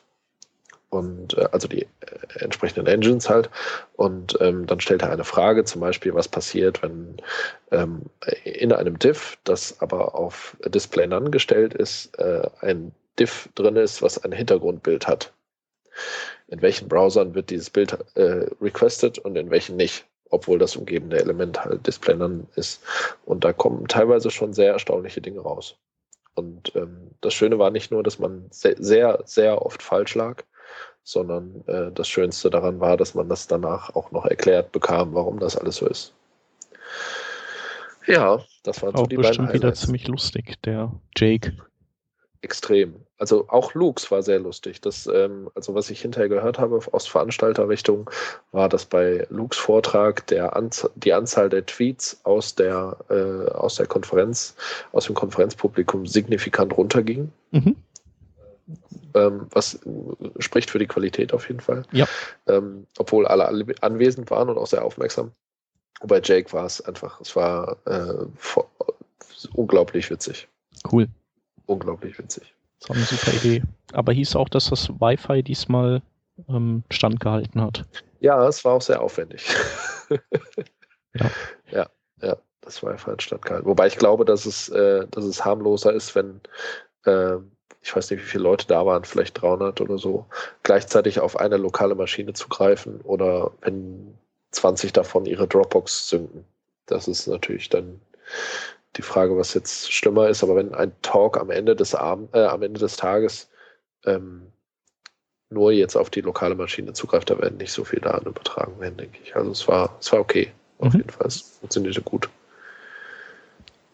[0.89, 1.87] und äh, also die äh,
[2.39, 3.49] entsprechenden Engines halt.
[3.95, 7.17] Und ähm, dann stellt er eine Frage, zum Beispiel, was passiert, wenn
[7.71, 8.03] ähm,
[8.43, 14.01] in einem Diff, das aber auf Display None gestellt ist, äh, ein Diff drin ist,
[14.01, 15.33] was ein Hintergrundbild hat.
[16.47, 21.19] In welchen Browsern wird dieses Bild äh, requested und in welchen nicht, obwohl das umgebende
[21.19, 22.81] Element halt Display None ist.
[23.25, 25.77] Und da kommen teilweise schon sehr erstaunliche Dinge raus.
[26.35, 30.43] Und ähm, das Schöne war nicht nur, dass man sehr, sehr, sehr oft falsch lag,
[31.03, 35.39] sondern äh, das Schönste daran war, dass man das danach auch noch erklärt bekam, warum
[35.39, 36.13] das alles so ist.
[38.07, 41.53] Ja, das war auch so die bestimmt wieder ziemlich lustig, der Jake.
[42.41, 42.95] Extrem.
[43.17, 44.79] Also auch Lux war sehr lustig.
[44.81, 48.09] Das, ähm, also was ich hinterher gehört habe aus Veranstalterrichtung,
[48.51, 53.75] war, dass bei Lux Vortrag der Anz die Anzahl der Tweets aus der, äh, aus
[53.75, 54.55] der Konferenz,
[54.93, 57.31] aus dem Konferenzpublikum signifikant runterging.
[57.51, 57.75] Mhm.
[59.15, 59.79] Ähm, was
[60.37, 61.83] spricht für die Qualität auf jeden Fall.
[61.91, 62.07] Ja.
[62.47, 65.31] Ähm, obwohl alle, alle anwesend waren und auch sehr aufmerksam.
[66.03, 68.25] bei Jake war es einfach, es war äh,
[69.53, 70.47] unglaublich witzig.
[70.89, 71.07] Cool
[71.69, 72.53] unglaublich witzig.
[72.79, 73.63] Das war eine super Idee.
[73.93, 76.01] Aber hieß auch, dass das Wi-Fi diesmal
[76.47, 77.85] ähm, standgehalten hat.
[78.19, 79.45] Ja, es war auch sehr aufwendig.
[81.13, 81.31] ja.
[81.71, 81.89] ja,
[82.21, 83.67] ja, das Wi-Fi hat standgehalten.
[83.67, 86.41] Wobei ich glaube, dass es, äh, dass es harmloser ist, wenn,
[87.05, 87.35] äh,
[87.81, 90.25] ich weiß nicht, wie viele Leute da waren, vielleicht 300 oder so,
[90.63, 94.17] gleichzeitig auf eine lokale Maschine zu greifen oder wenn
[94.51, 96.45] 20 davon ihre Dropbox zünden.
[96.85, 98.01] Das ist natürlich dann
[98.95, 102.45] die Frage, was jetzt schlimmer ist, aber wenn ein Talk am Ende des Abend, äh,
[102.45, 103.49] am Ende des Tages
[104.05, 104.47] ähm,
[105.49, 108.97] nur jetzt auf die lokale Maschine zugreift, da werden nicht so viele Daten übertragen werden,
[108.97, 109.35] denke ich.
[109.35, 110.51] Also es war, es war okay.
[110.79, 110.99] Auf mhm.
[110.99, 111.27] jeden Fall.
[111.27, 112.29] Es funktionierte gut.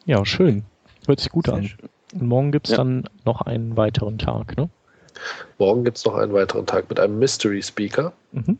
[0.05, 0.63] Ja, schön.
[1.07, 1.71] Hört sich gut Sehr an.
[2.13, 2.77] Und morgen gibt es ja.
[2.77, 4.69] dann noch einen weiteren Tag, ne?
[5.57, 8.13] Morgen gibt es noch einen weiteren Tag mit einem Mystery Speaker.
[8.31, 8.59] Mhm.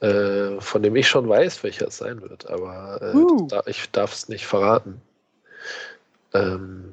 [0.00, 3.46] Äh, von dem ich schon weiß, welcher es sein wird, aber äh, uh.
[3.48, 5.02] da, ich darf es nicht verraten.
[6.34, 6.92] Ähm,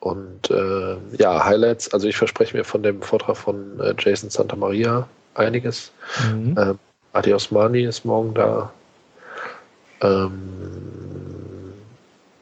[0.00, 4.56] und äh, ja, Highlights, also ich verspreche mir von dem Vortrag von äh, Jason Santa
[4.56, 5.92] Maria einiges.
[6.28, 6.56] Mhm.
[6.58, 6.78] Ähm,
[7.12, 8.72] Adi Osmani ist morgen da.
[10.00, 11.72] Ähm,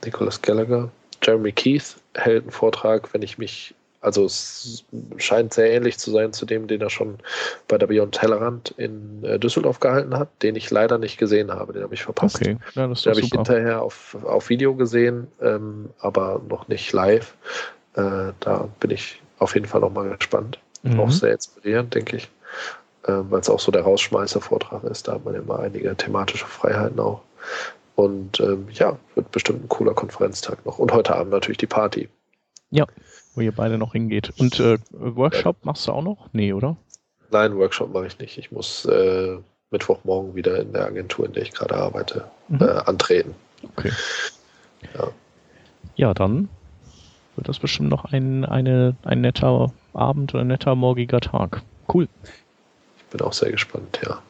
[0.05, 0.91] Nicholas Gallagher.
[1.23, 4.85] Jeremy Keith hält einen Vortrag, wenn ich mich also es
[5.19, 7.19] scheint sehr ähnlich zu sein zu dem, den er schon
[7.69, 11.75] bei der Beyond Tellerrand in äh, Düsseldorf gehalten hat, den ich leider nicht gesehen habe.
[11.75, 12.37] Den habe ich verpasst.
[12.37, 16.93] Okay, ja, das den habe ich hinterher auf, auf Video gesehen, ähm, aber noch nicht
[16.93, 17.35] live.
[17.95, 20.59] Äh, da bin ich auf jeden Fall nochmal gespannt.
[20.83, 21.01] Mhm.
[21.01, 22.31] Auch sehr inspirierend, denke ich.
[23.05, 25.09] Äh, Weil es auch so der Rausschmeißer-Vortrag ist.
[25.09, 27.21] Da hat man immer einige thematische Freiheiten auch.
[27.97, 30.79] Und ähm, ja, wird bestimmt ein cooler Konferenztag noch.
[30.79, 32.09] Und heute Abend natürlich die Party.
[32.71, 32.87] Ja,
[33.35, 34.33] wo ihr beide noch hingeht.
[34.39, 36.29] Und äh, Workshop machst du auch noch?
[36.33, 36.77] Nee, oder?
[37.31, 38.39] Nein, Workshop mache ich nicht.
[38.39, 39.37] Ich muss äh,
[39.71, 42.63] Mittwochmorgen wieder in der Agentur, in der ich gerade arbeite, mhm.
[42.63, 43.35] äh, antreten.
[43.63, 43.93] Okay.
[44.95, 45.09] Ja.
[45.97, 46.49] ja, dann
[47.37, 51.63] wird das bestimmt noch ein, eine, ein netter Abend oder ein netter morgiger Tag.
[51.93, 52.09] Cool.
[52.97, 54.21] Ich bin auch sehr gespannt, ja.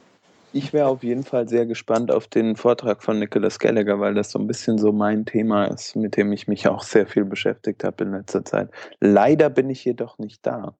[0.52, 4.32] Ich wäre auf jeden Fall sehr gespannt auf den Vortrag von Nicholas Gallagher, weil das
[4.32, 7.84] so ein bisschen so mein Thema ist, mit dem ich mich auch sehr viel beschäftigt
[7.84, 8.68] habe in letzter Zeit.
[9.00, 10.74] Leider bin ich jedoch nicht da.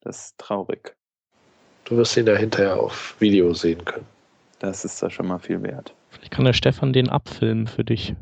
[0.00, 0.96] Das ist traurig.
[1.84, 4.06] Du wirst ihn da hinterher auf Video sehen können.
[4.60, 5.94] Das ist da schon mal viel wert.
[6.08, 8.14] Vielleicht kann der Stefan den abfilmen für dich.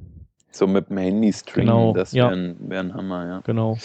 [0.50, 2.54] So mit dem Handy-Stream, genau, das wäre ja.
[2.58, 3.40] wär ein Hammer, ja.
[3.44, 3.78] Genau.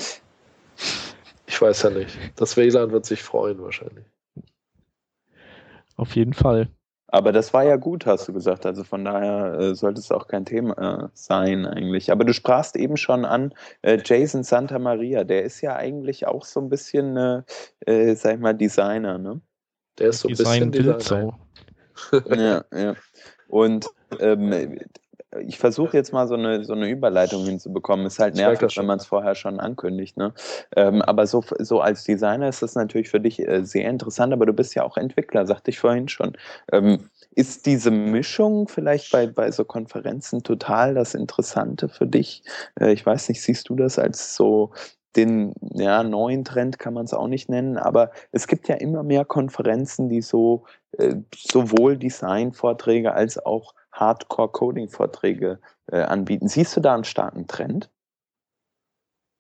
[1.46, 2.18] Ich weiß ja nicht.
[2.38, 4.06] Das WLAN wird sich freuen wahrscheinlich.
[5.96, 6.70] Auf jeden Fall.
[7.08, 8.66] Aber das war ja gut, hast du gesagt.
[8.66, 12.12] Also von daher äh, sollte es auch kein Thema äh, sein eigentlich.
[12.12, 13.54] Aber du sprachst eben schon an
[13.84, 15.24] äh, Jason Santa Maria.
[15.24, 17.16] Der ist ja eigentlich auch so ein bisschen,
[17.86, 19.40] äh, sag ich mal, Designer, ne?
[19.98, 21.40] Der ist so ein Design bisschen Designer.
[22.36, 22.96] ja, ja.
[23.48, 23.86] Und
[24.20, 24.80] ähm,
[25.46, 28.06] ich versuche jetzt mal so eine, so eine Überleitung hinzubekommen.
[28.06, 30.18] Ist halt nervig, wenn man es vorher schon ankündigt.
[30.18, 30.34] Ne?
[30.76, 34.46] Ähm, aber so, so als Designer ist das natürlich für dich äh, sehr interessant, aber
[34.46, 36.34] du bist ja auch Entwickler, sagte ich vorhin schon.
[36.72, 42.44] Ähm, ist diese Mischung vielleicht bei, bei so Konferenzen total das Interessante für dich?
[42.80, 44.72] Äh, ich weiß nicht, siehst du das als so
[45.16, 49.04] den ja, neuen Trend kann man es auch nicht nennen, aber es gibt ja immer
[49.04, 50.66] mehr Konferenzen, die so
[50.98, 56.48] äh, sowohl Design-Vorträge als auch Hardcore-Coding-Vorträge äh, anbieten.
[56.48, 57.90] Siehst du da einen starken Trend?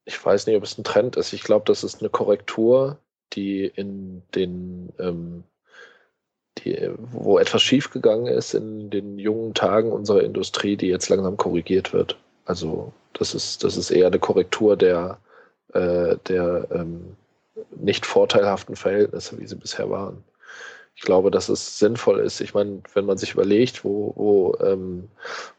[0.06, 1.34] Ich weiß nicht, ob es ein Trend ist.
[1.34, 3.00] Ich glaube, das ist eine Korrektur,
[3.34, 5.44] die in den, ähm,
[6.60, 11.92] die, wo etwas schiefgegangen ist in den jungen Tagen unserer Industrie, die jetzt langsam korrigiert
[11.92, 12.18] wird.
[12.46, 15.18] Also das ist, das ist eher eine Korrektur der,
[15.74, 17.18] äh, der ähm,
[17.76, 20.24] nicht vorteilhaften Verhältnisse, wie sie bisher waren
[20.96, 22.40] ich glaube, dass es sinnvoll ist.
[22.40, 25.10] Ich meine, wenn man sich überlegt, wo, wo, ähm,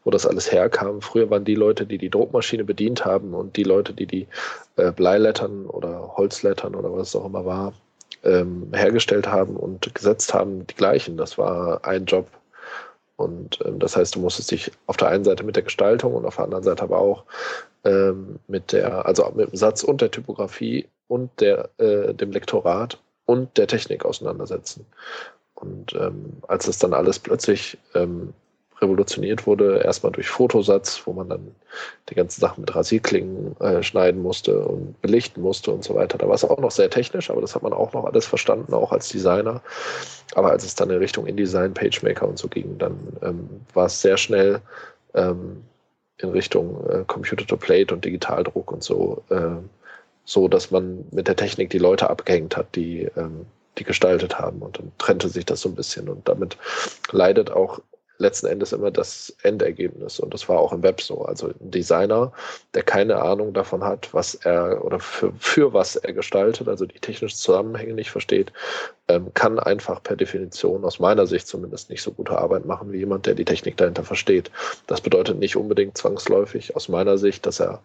[0.03, 3.63] wo das alles herkam, früher waren die Leute, die die Druckmaschine bedient haben und die
[3.63, 4.27] Leute, die die
[4.77, 7.73] äh, Bleilettern oder Holzlettern oder was es auch immer war,
[8.23, 11.17] ähm, hergestellt haben und gesetzt haben, die gleichen.
[11.17, 12.27] Das war ein Job.
[13.15, 16.25] Und ähm, das heißt, du musstest dich auf der einen Seite mit der Gestaltung und
[16.25, 17.25] auf der anderen Seite aber auch
[17.83, 22.99] ähm, mit der, also mit dem Satz und der Typografie und der, äh, dem Lektorat
[23.27, 24.87] und der Technik auseinandersetzen.
[25.53, 28.33] Und ähm, als es dann alles plötzlich ähm,
[28.81, 29.79] revolutioniert wurde.
[29.79, 31.55] Erstmal durch Fotosatz, wo man dann
[32.09, 36.17] die ganzen Sachen mit Rasierklingen äh, schneiden musste und belichten musste und so weiter.
[36.17, 38.73] Da war es auch noch sehr technisch, aber das hat man auch noch alles verstanden,
[38.73, 39.61] auch als Designer.
[40.35, 44.01] Aber als es dann in Richtung InDesign, PageMaker und so ging, dann ähm, war es
[44.01, 44.61] sehr schnell
[45.13, 45.63] ähm,
[46.19, 49.55] in Richtung äh, Computer-to-Plate und Digitaldruck und so, äh,
[50.27, 54.61] so dass man mit der Technik die Leute abgehängt hat, die ähm, die gestaltet haben.
[54.61, 56.09] Und dann trennte sich das so ein bisschen.
[56.09, 56.57] Und damit
[57.11, 57.79] leidet auch
[58.19, 60.19] letzten Endes immer das Endergebnis.
[60.19, 61.23] Und das war auch im Web so.
[61.23, 62.33] Also ein Designer,
[62.73, 66.99] der keine Ahnung davon hat, was er oder für, für was er gestaltet, also die
[66.99, 68.51] technischen Zusammenhänge nicht versteht,
[69.07, 72.97] ähm, kann einfach per Definition aus meiner Sicht zumindest nicht so gute Arbeit machen wie
[72.97, 74.49] jemand, der die Technik dahinter versteht.
[74.87, 77.81] Das bedeutet nicht unbedingt zwangsläufig aus meiner Sicht, dass er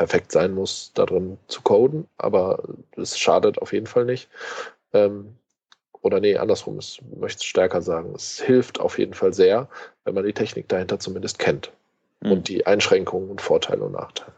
[0.00, 2.62] perfekt sein muss, darin zu coden, aber
[2.96, 4.30] es schadet auf jeden Fall nicht.
[4.94, 5.36] Ähm,
[6.00, 8.14] oder nee, andersrum, ich möchte es stärker sagen.
[8.14, 9.68] Es hilft auf jeden Fall sehr,
[10.04, 11.70] wenn man die Technik dahinter zumindest kennt.
[12.22, 12.32] Mhm.
[12.32, 14.32] Und die Einschränkungen und Vorteile und Nachteile.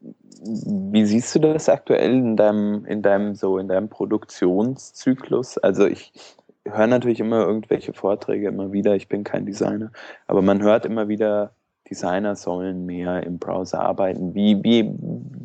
[0.00, 5.58] Wie siehst du das aktuell in deinem, in deinem, so in deinem Produktionszyklus?
[5.58, 6.14] Also ich,
[6.66, 9.92] höre natürlich immer irgendwelche Vorträge immer wieder, ich bin kein Designer,
[10.26, 11.52] aber man hört immer wieder,
[11.90, 14.34] Designer sollen mehr im Browser arbeiten.
[14.34, 14.90] Wie, wie,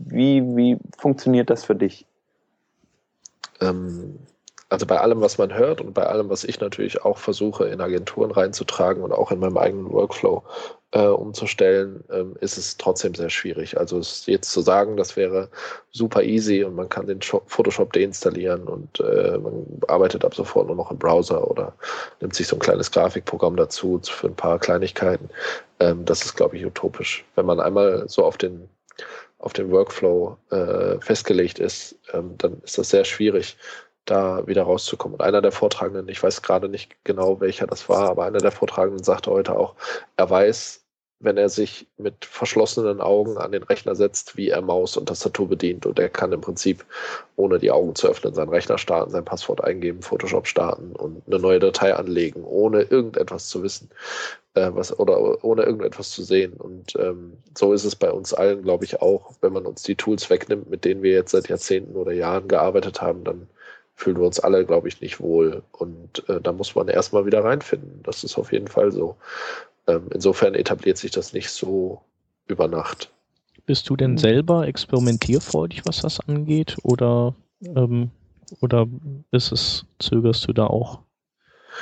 [0.06, 2.06] wie, wie funktioniert das für dich?
[3.62, 4.20] ähm,
[4.70, 7.82] also bei allem, was man hört und bei allem, was ich natürlich auch versuche, in
[7.82, 10.44] Agenturen reinzutragen und auch in meinem eigenen Workflow
[10.92, 13.80] äh, umzustellen, ähm, ist es trotzdem sehr schwierig.
[13.80, 15.50] Also jetzt zu sagen, das wäre
[15.92, 20.76] super easy und man kann den Photoshop deinstallieren und äh, man arbeitet ab sofort nur
[20.76, 21.74] noch im Browser oder
[22.22, 25.30] nimmt sich so ein kleines Grafikprogramm dazu für ein paar Kleinigkeiten.
[25.80, 27.26] Ähm, das ist, glaube ich, utopisch.
[27.36, 28.70] Wenn man einmal so auf den
[29.40, 33.58] auf den Workflow äh, festgelegt ist, ähm, dann ist das sehr schwierig,
[34.10, 35.16] da wieder rauszukommen.
[35.16, 38.52] Und einer der Vortragenden, ich weiß gerade nicht genau, welcher das war, aber einer der
[38.52, 39.76] Vortragenden sagte heute auch,
[40.18, 40.86] er weiß,
[41.22, 45.50] wenn er sich mit verschlossenen Augen an den Rechner setzt, wie er Maus und Tastatur
[45.50, 45.86] bedient.
[45.86, 46.86] Und er kann im Prinzip,
[47.36, 51.40] ohne die Augen zu öffnen, seinen Rechner starten, sein Passwort eingeben, Photoshop starten und eine
[51.40, 53.90] neue Datei anlegen, ohne irgendetwas zu wissen
[54.54, 56.54] äh, was, oder ohne irgendetwas zu sehen.
[56.54, 59.96] Und ähm, so ist es bei uns allen, glaube ich, auch, wenn man uns die
[59.96, 63.48] Tools wegnimmt, mit denen wir jetzt seit Jahrzehnten oder Jahren gearbeitet haben, dann
[64.00, 65.62] fühlen wir uns alle, glaube ich, nicht wohl.
[65.74, 68.00] Und äh, da muss man erstmal wieder reinfinden.
[68.04, 69.18] Das ist auf jeden Fall so.
[69.88, 72.02] Ähm, insofern etabliert sich das nicht so
[72.48, 73.12] über Nacht.
[73.66, 76.78] Bist du denn selber experimentierfreudig, was das angeht?
[76.84, 78.10] Oder, ähm,
[78.62, 78.88] oder
[79.32, 81.02] ist es, zögerst du da auch?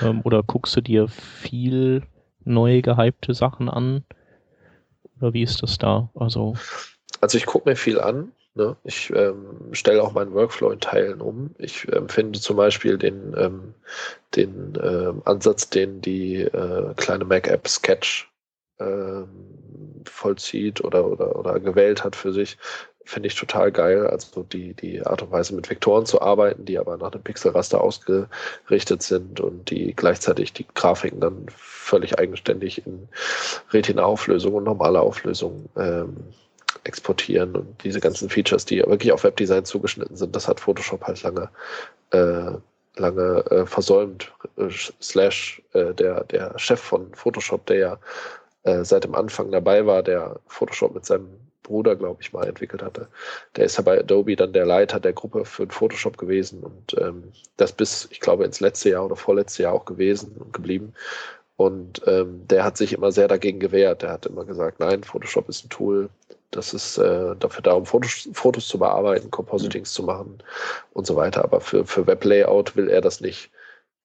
[0.02, 2.02] Ähm, oder guckst du dir viel
[2.44, 4.04] neue gehypte Sachen an?
[5.20, 6.10] Oder wie ist das da?
[6.16, 6.56] Also,
[7.22, 8.32] also ich gucke mir viel an.
[8.58, 8.76] Ne?
[8.84, 11.52] Ich ähm, stelle auch meinen Workflow in Teilen um.
[11.60, 13.74] Ich ähm, zum Beispiel den, ähm,
[14.36, 18.30] den ähm, Ansatz, den die äh, kleine Mac-App Sketch
[18.80, 19.28] ähm,
[20.06, 22.58] vollzieht oder, oder, oder gewählt hat für sich,
[23.06, 24.08] finde ich total geil.
[24.08, 27.80] Also die, die Art und Weise mit Vektoren zu arbeiten, die aber nach einem Pixelraster
[27.80, 33.08] ausgerichtet sind und die gleichzeitig die Grafiken dann völlig eigenständig in
[33.72, 36.18] Retina-Auflösung und normale Auflösung ähm,
[36.84, 41.22] exportieren und diese ganzen Features, die wirklich auf Webdesign zugeschnitten sind, das hat Photoshop halt
[41.24, 41.50] lange
[42.12, 42.52] äh,
[43.00, 44.32] lange äh, versäumt.
[44.58, 44.70] Äh,
[45.02, 48.00] slash äh, der, der Chef von Photoshop, der ja
[48.64, 51.30] äh, seit dem Anfang dabei war, der Photoshop mit seinem
[51.64, 53.08] Bruder, glaube ich, mal entwickelt hatte.
[53.56, 57.32] Der ist ja bei Adobe dann der Leiter der Gruppe für Photoshop gewesen und ähm,
[57.58, 60.94] das bis, ich glaube, ins letzte Jahr oder vorletzte Jahr auch gewesen und geblieben.
[61.58, 64.04] Und ähm, der hat sich immer sehr dagegen gewehrt.
[64.04, 66.10] Der hat immer gesagt, nein, Photoshop ist ein Tool,
[66.52, 69.96] das ist äh, dafür da, um Fotos, Fotos zu bearbeiten, Compositings mhm.
[69.96, 70.44] zu machen
[70.94, 71.44] und so weiter.
[71.44, 73.52] Aber für, für Weblayout will er das nicht.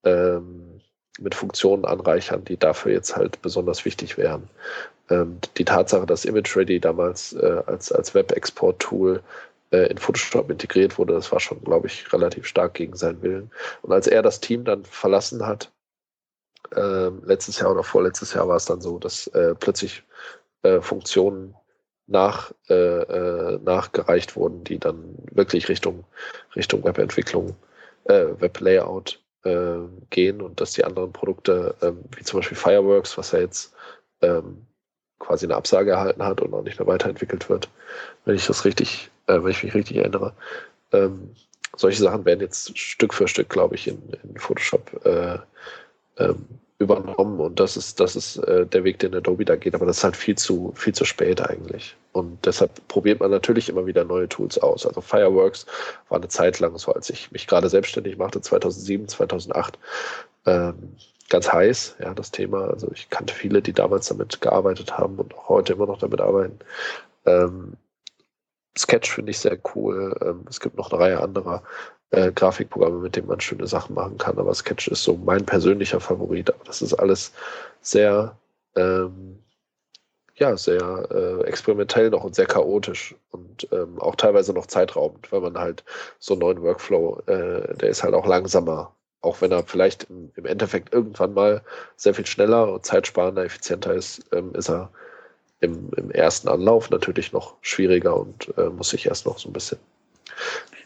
[0.05, 0.81] Ähm,
[1.21, 4.49] mit Funktionen anreichern, die dafür jetzt halt besonders wichtig wären.
[5.11, 9.23] Ähm, die Tatsache, dass ImageReady damals äh, als, als Web-Export-Tool
[9.73, 13.51] äh, in Photoshop integriert wurde, das war schon, glaube ich, relativ stark gegen seinen Willen.
[13.83, 15.71] Und als er das Team dann verlassen hat,
[16.75, 20.03] äh, letztes Jahr oder vorletztes Jahr war es dann so, dass äh, plötzlich
[20.63, 21.55] äh, Funktionen
[22.07, 26.05] nach, äh, äh, nachgereicht wurden, die dann wirklich Richtung,
[26.57, 27.57] Richtung Webentwicklung,
[28.05, 29.79] äh, Weblayout äh,
[30.11, 33.75] gehen und dass die anderen Produkte, ähm, wie zum Beispiel Fireworks, was ja jetzt
[34.21, 34.67] ähm,
[35.19, 37.69] quasi eine Absage erhalten hat und auch nicht mehr weiterentwickelt wird,
[38.25, 40.35] wenn ich das richtig, äh, wenn ich mich richtig erinnere.
[40.93, 41.35] Ähm,
[41.77, 45.39] solche Sachen werden jetzt Stück für Stück, glaube ich, in, in Photoshop äh,
[46.19, 46.45] ähm,
[46.83, 49.99] übernommen und das ist, das ist äh, der Weg, den Adobe da geht, aber das
[49.99, 51.97] ist halt viel zu, viel zu spät eigentlich.
[52.13, 54.87] Und deshalb probiert man natürlich immer wieder neue Tools aus.
[54.87, 55.67] Also Fireworks
[56.09, 59.79] war eine Zeit lang, so als ich mich gerade selbstständig machte, 2007, 2008,
[60.47, 60.97] ähm,
[61.31, 62.69] ganz heiß, ja, das Thema.
[62.69, 66.21] Also ich kannte viele, die damals damit gearbeitet haben und auch heute immer noch damit
[66.21, 66.59] arbeiten.
[67.25, 67.75] Ähm,
[68.77, 70.17] Sketch finde ich sehr cool.
[70.23, 71.63] Ähm, es gibt noch eine Reihe anderer
[72.13, 76.01] äh, Grafikprogramme, mit denen man schöne Sachen machen kann, aber Sketch ist so mein persönlicher
[76.01, 76.51] Favorit.
[76.51, 77.33] Aber das ist alles
[77.81, 78.37] sehr,
[78.77, 79.39] ähm,
[80.37, 85.41] ja, sehr äh, experimentell noch und sehr chaotisch und ähm, auch teilweise noch zeitraubend, weil
[85.41, 85.85] man halt
[86.19, 90.31] so einen neuen Workflow, äh, der ist halt auch langsamer auch wenn er vielleicht im,
[90.35, 91.63] im, Endeffekt irgendwann mal
[91.97, 94.91] sehr viel schneller und zeitsparender, effizienter ist, ähm, ist er
[95.61, 99.53] im, im, ersten Anlauf natürlich noch schwieriger und äh, muss sich erst noch so ein
[99.53, 99.79] bisschen,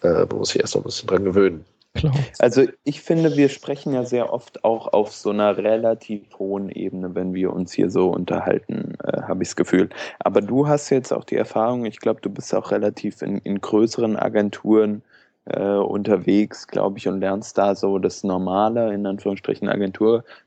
[0.03, 1.65] äh, muss sich erst noch ein bisschen dran gewöhnen.
[1.97, 2.15] Klar.
[2.39, 7.15] Also ich finde, wir sprechen ja sehr oft auch auf so einer relativ hohen Ebene,
[7.15, 9.89] wenn wir uns hier so unterhalten, äh, habe ich das Gefühl.
[10.19, 13.61] Aber du hast jetzt auch die Erfahrung, ich glaube, du bist auch relativ in, in
[13.61, 15.03] größeren Agenturen
[15.47, 19.69] äh, unterwegs, glaube ich, und lernst da so das normale, in Anführungsstrichen,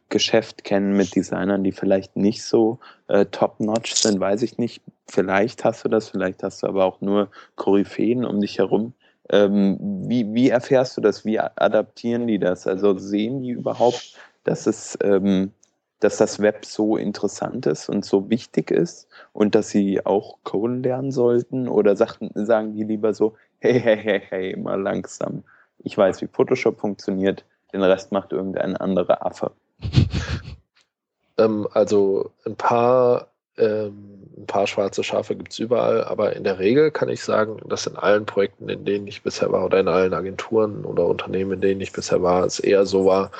[0.09, 4.81] Agenturgeschäft kennen mit Designern, die vielleicht nicht so äh, top-notch sind, weiß ich nicht.
[5.07, 8.93] Vielleicht hast du das, vielleicht hast du aber auch nur Koryphäen um dich herum.
[9.29, 11.25] Ähm, wie, wie erfährst du das?
[11.25, 12.65] Wie adaptieren die das?
[12.65, 15.51] Also sehen die überhaupt, dass es ähm,
[15.99, 20.81] dass das Web so interessant ist und so wichtig ist und dass sie auch Coden
[20.81, 21.67] lernen sollten?
[21.67, 25.43] Oder sagen, sagen die lieber so, hey, hey, hey, hey, mal langsam.
[25.79, 27.43] Ich weiß, wie Photoshop funktioniert,
[27.73, 29.51] den Rest macht irgendein anderer Affe.
[31.37, 36.59] ähm, also ein paar, ähm, ein paar schwarze Schafe gibt es überall, aber in der
[36.59, 39.87] Regel kann ich sagen, dass in allen Projekten, in denen ich bisher war, oder in
[39.87, 43.31] allen Agenturen oder Unternehmen, in denen ich bisher war, es eher so war,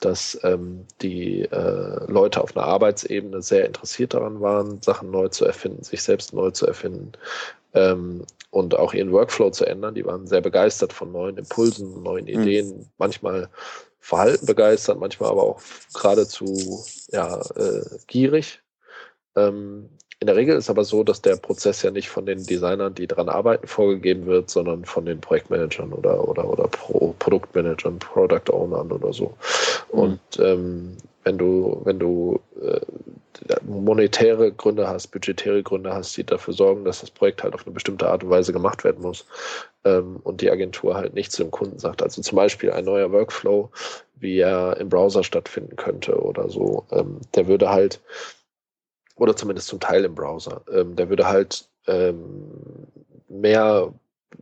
[0.00, 5.44] dass ähm, die äh, Leute auf einer Arbeitsebene sehr interessiert daran waren, Sachen neu zu
[5.44, 7.12] erfinden, sich selbst neu zu erfinden,
[7.74, 9.94] ähm, und auch ihren Workflow zu ändern.
[9.94, 12.42] Die waren sehr begeistert von neuen Impulsen, neuen mhm.
[12.42, 12.86] Ideen, mhm.
[12.98, 13.48] manchmal
[14.00, 15.60] Verhalten begeistert, manchmal aber auch
[15.94, 18.60] geradezu ja, äh, gierig.
[19.36, 22.94] Ähm, in der Regel ist aber so, dass der Prozess ja nicht von den Designern,
[22.94, 28.50] die daran arbeiten, vorgegeben wird, sondern von den Projektmanagern oder, oder, oder Pro Produktmanagern, Product
[28.50, 29.34] Ownern oder so.
[29.92, 29.98] Mhm.
[29.98, 32.80] Und ähm, wenn du, wenn du äh,
[33.64, 37.74] monetäre Gründe hast, budgetäre Gründe hast, die dafür sorgen, dass das Projekt halt auf eine
[37.74, 39.24] bestimmte Art und Weise gemacht werden muss
[39.88, 42.02] ähm, und die Agentur halt nicht zu dem Kunden sagt.
[42.02, 43.70] Also zum Beispiel ein neuer Workflow,
[44.16, 48.00] wie er im Browser stattfinden könnte oder so, ähm, der würde halt,
[49.16, 52.52] oder zumindest zum Teil im Browser, ähm, der würde halt ähm,
[53.28, 53.92] mehr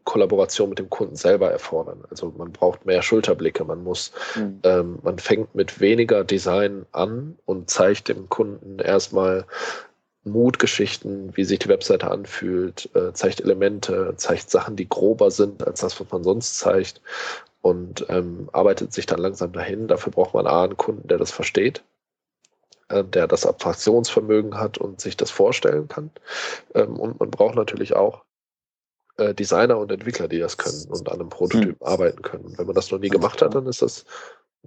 [0.05, 2.05] Kollaboration mit dem Kunden selber erfordern.
[2.11, 4.61] Also man braucht mehr Schulterblicke, man muss, mhm.
[4.65, 9.47] ähm, man fängt mit weniger Design an und zeigt dem Kunden erstmal
[10.27, 15.81] Mutgeschichten, wie sich die Webseite anfühlt, äh, zeigt Elemente, zeigt Sachen, die grober sind als
[15.81, 17.01] das, was man sonst zeigt
[17.63, 19.89] und ähm, arbeitet sich dann langsam dahin.
[19.89, 21.83] Dafür braucht man A, einen Kunden, der das versteht,
[22.89, 26.11] äh, der das Abstraktionsvermögen hat und sich das vorstellen kann.
[26.75, 28.25] Ähm, und man braucht natürlich auch
[29.19, 31.87] äh, Designer und Entwickler, die das können und an einem Prototypen mhm.
[31.87, 32.55] arbeiten können.
[32.57, 34.05] Wenn man das noch nie gemacht hat, dann ist das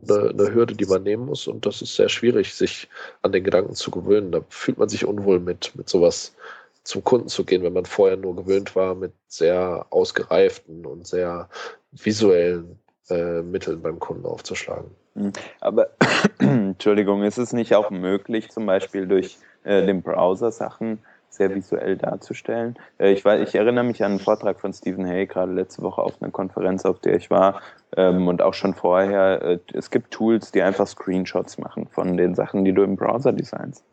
[0.07, 2.87] eine, eine, Hürde, die man nehmen muss und das ist sehr schwierig, sich
[3.21, 4.31] an den Gedanken zu gewöhnen.
[4.31, 6.35] Da fühlt man sich unwohl mit, mit sowas
[6.83, 11.49] zum Kunden zu gehen, wenn man vorher nur gewöhnt war, mit sehr ausgereiften und sehr
[11.91, 14.91] visuellen äh, Mitteln beim Kunden aufzuschlagen.
[15.15, 15.33] Hm.
[15.59, 15.89] Aber
[16.39, 21.97] Entschuldigung, ist es nicht auch möglich, zum Beispiel durch äh, den Browser Sachen sehr visuell
[21.97, 22.77] darzustellen.
[22.97, 26.01] Äh, ich, weiß, ich erinnere mich an einen Vortrag von Stephen Hay, gerade letzte Woche
[26.01, 27.61] auf einer Konferenz, auf der ich war,
[27.95, 29.41] ähm, und auch schon vorher.
[29.41, 33.31] Äh, es gibt Tools, die einfach Screenshots machen von den Sachen, die du im Browser
[33.31, 33.83] designst.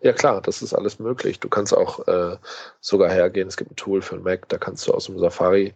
[0.00, 1.40] Ja klar, das ist alles möglich.
[1.40, 2.36] Du kannst auch äh,
[2.80, 5.72] sogar hergehen, es gibt ein Tool für den Mac, da kannst du aus dem Safari,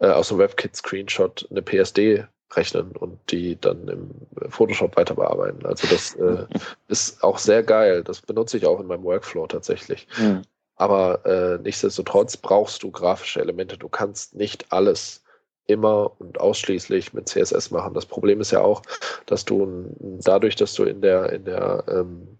[0.00, 4.10] äh, aus dem WebKit Screenshot eine PSD rechnen und die dann im
[4.50, 5.64] Photoshop weiter bearbeiten.
[5.64, 6.46] Also das äh,
[6.88, 8.02] ist auch sehr geil.
[8.02, 10.06] Das benutze ich auch in meinem Workflow tatsächlich.
[10.18, 10.42] Mhm.
[10.76, 13.76] Aber äh, nichtsdestotrotz brauchst du grafische Elemente.
[13.76, 15.22] Du kannst nicht alles
[15.66, 17.94] immer und ausschließlich mit CSS machen.
[17.94, 18.82] Das Problem ist ja auch,
[19.26, 22.39] dass du dadurch, dass du in der in der ähm,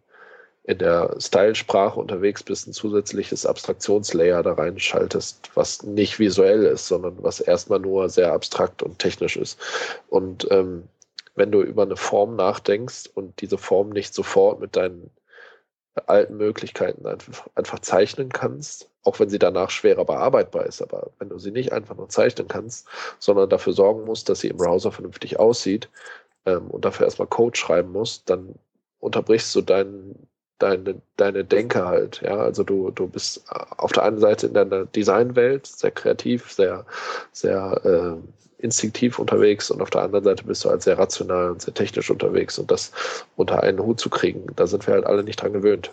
[0.71, 7.21] in der Style-Sprache unterwegs bist, ein zusätzliches Abstraktionslayer da reinschaltest, was nicht visuell ist, sondern
[7.25, 9.59] was erstmal nur sehr abstrakt und technisch ist.
[10.09, 10.85] Und ähm,
[11.35, 15.11] wenn du über eine Form nachdenkst und diese Form nicht sofort mit deinen
[16.07, 21.31] alten Möglichkeiten einfach, einfach zeichnen kannst, auch wenn sie danach schwerer bearbeitbar ist, aber wenn
[21.31, 22.87] du sie nicht einfach nur zeichnen kannst,
[23.19, 25.89] sondern dafür sorgen musst, dass sie im Browser vernünftig aussieht
[26.47, 28.55] ähm, und dafür erstmal Code schreiben musst, dann
[29.01, 30.30] unterbrichst du deinen
[30.61, 32.21] deine, deine Denke halt.
[32.23, 33.45] Ja, also du, du bist
[33.77, 36.87] auf der einen Seite in deiner Designwelt sehr kreativ, sehr,
[37.33, 41.63] sehr äh, instinktiv unterwegs und auf der anderen Seite bist du halt sehr rational und
[41.63, 42.93] sehr technisch unterwegs und das
[43.37, 45.91] unter einen Hut zu kriegen, da sind wir halt alle nicht dran gewöhnt.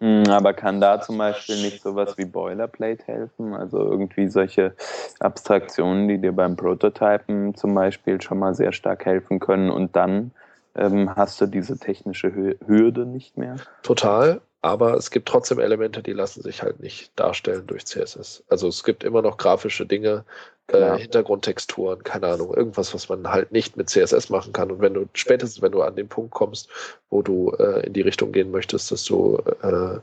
[0.00, 3.54] Hm, aber kann da zum Beispiel nicht sowas wie Boilerplate helfen?
[3.54, 4.74] Also irgendwie solche
[5.18, 10.30] Abstraktionen, die dir beim Prototypen zum Beispiel schon mal sehr stark helfen können und dann
[10.74, 13.56] ähm, hast du diese technische Hürde nicht mehr?
[13.82, 18.44] Total, aber es gibt trotzdem Elemente, die lassen sich halt nicht darstellen durch CSS.
[18.48, 20.24] Also es gibt immer noch grafische Dinge,
[20.68, 24.70] äh, Hintergrundtexturen, keine Ahnung, irgendwas, was man halt nicht mit CSS machen kann.
[24.70, 26.68] Und wenn du spätestens, wenn du an den Punkt kommst,
[27.08, 29.98] wo du äh, in die Richtung gehen möchtest, dass du äh,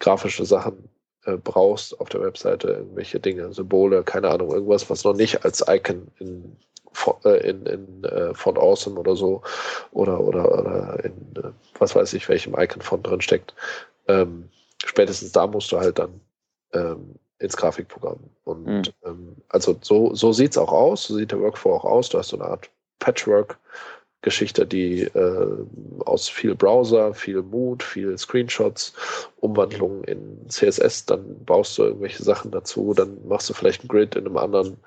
[0.00, 0.88] grafische Sachen
[1.24, 5.62] äh, brauchst auf der Webseite, irgendwelche Dinge, Symbole, keine Ahnung, irgendwas, was noch nicht als
[5.68, 6.56] Icon in
[7.24, 9.42] in, in äh, Font Awesome oder so
[9.92, 13.54] oder, oder, oder in äh, was weiß ich, welchem Icon-Font drin steckt.
[14.08, 14.48] Ähm,
[14.84, 16.20] spätestens da musst du halt dann
[16.72, 18.18] ähm, ins Grafikprogramm.
[18.44, 18.82] Und mhm.
[19.04, 22.08] ähm, also so, so sieht es auch aus, so sieht der Workflow auch aus.
[22.08, 25.66] Du hast so eine Art Patchwork-Geschichte, die äh,
[26.04, 28.92] aus viel Browser, viel Mood, viel Screenshots,
[29.36, 34.16] Umwandlungen in CSS, dann baust du irgendwelche Sachen dazu, dann machst du vielleicht ein Grid
[34.16, 34.78] in einem anderen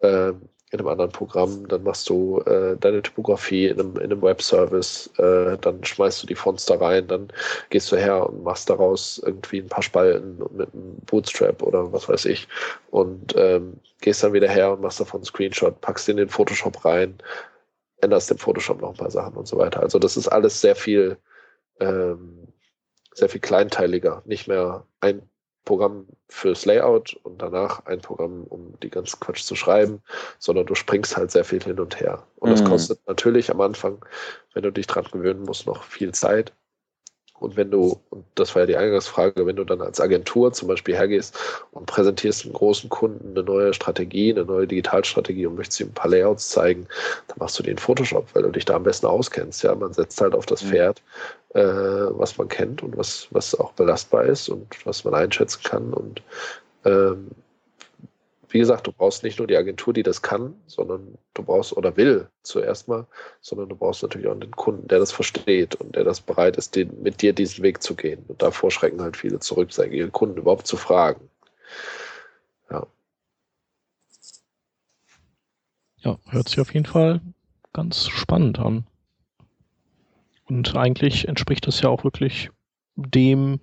[0.00, 0.32] äh,
[0.74, 5.08] in einem anderen Programm, dann machst du äh, deine Typografie in einem, in einem Webservice,
[5.18, 7.28] äh, dann schmeißt du die Fonts da rein, dann
[7.70, 12.08] gehst du her und machst daraus irgendwie ein paar Spalten mit einem Bootstrap oder was
[12.08, 12.48] weiß ich
[12.90, 16.84] und ähm, gehst dann wieder her und machst davon einen Screenshot, packst in den Photoshop
[16.84, 17.16] rein,
[18.00, 19.80] änderst im Photoshop noch ein paar Sachen und so weiter.
[19.80, 21.16] Also das ist alles sehr viel
[21.80, 22.48] ähm,
[23.14, 25.22] sehr viel kleinteiliger, nicht mehr ein
[25.64, 30.02] Programm fürs Layout und danach ein Programm, um die ganzen Quatsch zu schreiben,
[30.38, 32.26] sondern du springst halt sehr viel hin und her.
[32.36, 32.66] Und das mhm.
[32.68, 34.04] kostet natürlich am Anfang,
[34.52, 36.52] wenn du dich dran gewöhnen musst, noch viel Zeit.
[37.44, 40.68] Und wenn du, und das war ja die Eingangsfrage, wenn du dann als Agentur zum
[40.68, 41.38] Beispiel hergehst
[41.72, 45.94] und präsentierst einem großen Kunden eine neue Strategie, eine neue Digitalstrategie und möchtest ihm ein
[45.94, 46.86] paar Layouts zeigen,
[47.28, 49.62] dann machst du den Photoshop, weil du dich da am besten auskennst.
[49.62, 50.68] Ja, man setzt halt auf das mhm.
[50.68, 51.02] Pferd,
[51.50, 55.92] äh, was man kennt und was, was auch belastbar ist und was man einschätzen kann.
[55.92, 56.22] Und
[56.84, 57.30] ähm,
[58.54, 61.96] wie gesagt, du brauchst nicht nur die Agentur, die das kann, sondern du brauchst oder
[61.96, 63.04] will zuerst mal,
[63.40, 66.76] sondern du brauchst natürlich auch den Kunden, der das versteht und der das bereit ist,
[66.76, 68.24] den, mit dir diesen Weg zu gehen.
[68.28, 71.28] Und davor schrecken halt viele zurück, ihre Kunden überhaupt zu fragen.
[72.70, 72.86] Ja.
[76.02, 77.20] Ja, hört sich auf jeden Fall
[77.72, 78.86] ganz spannend an.
[80.44, 82.50] Und eigentlich entspricht das ja auch wirklich
[82.94, 83.58] dem,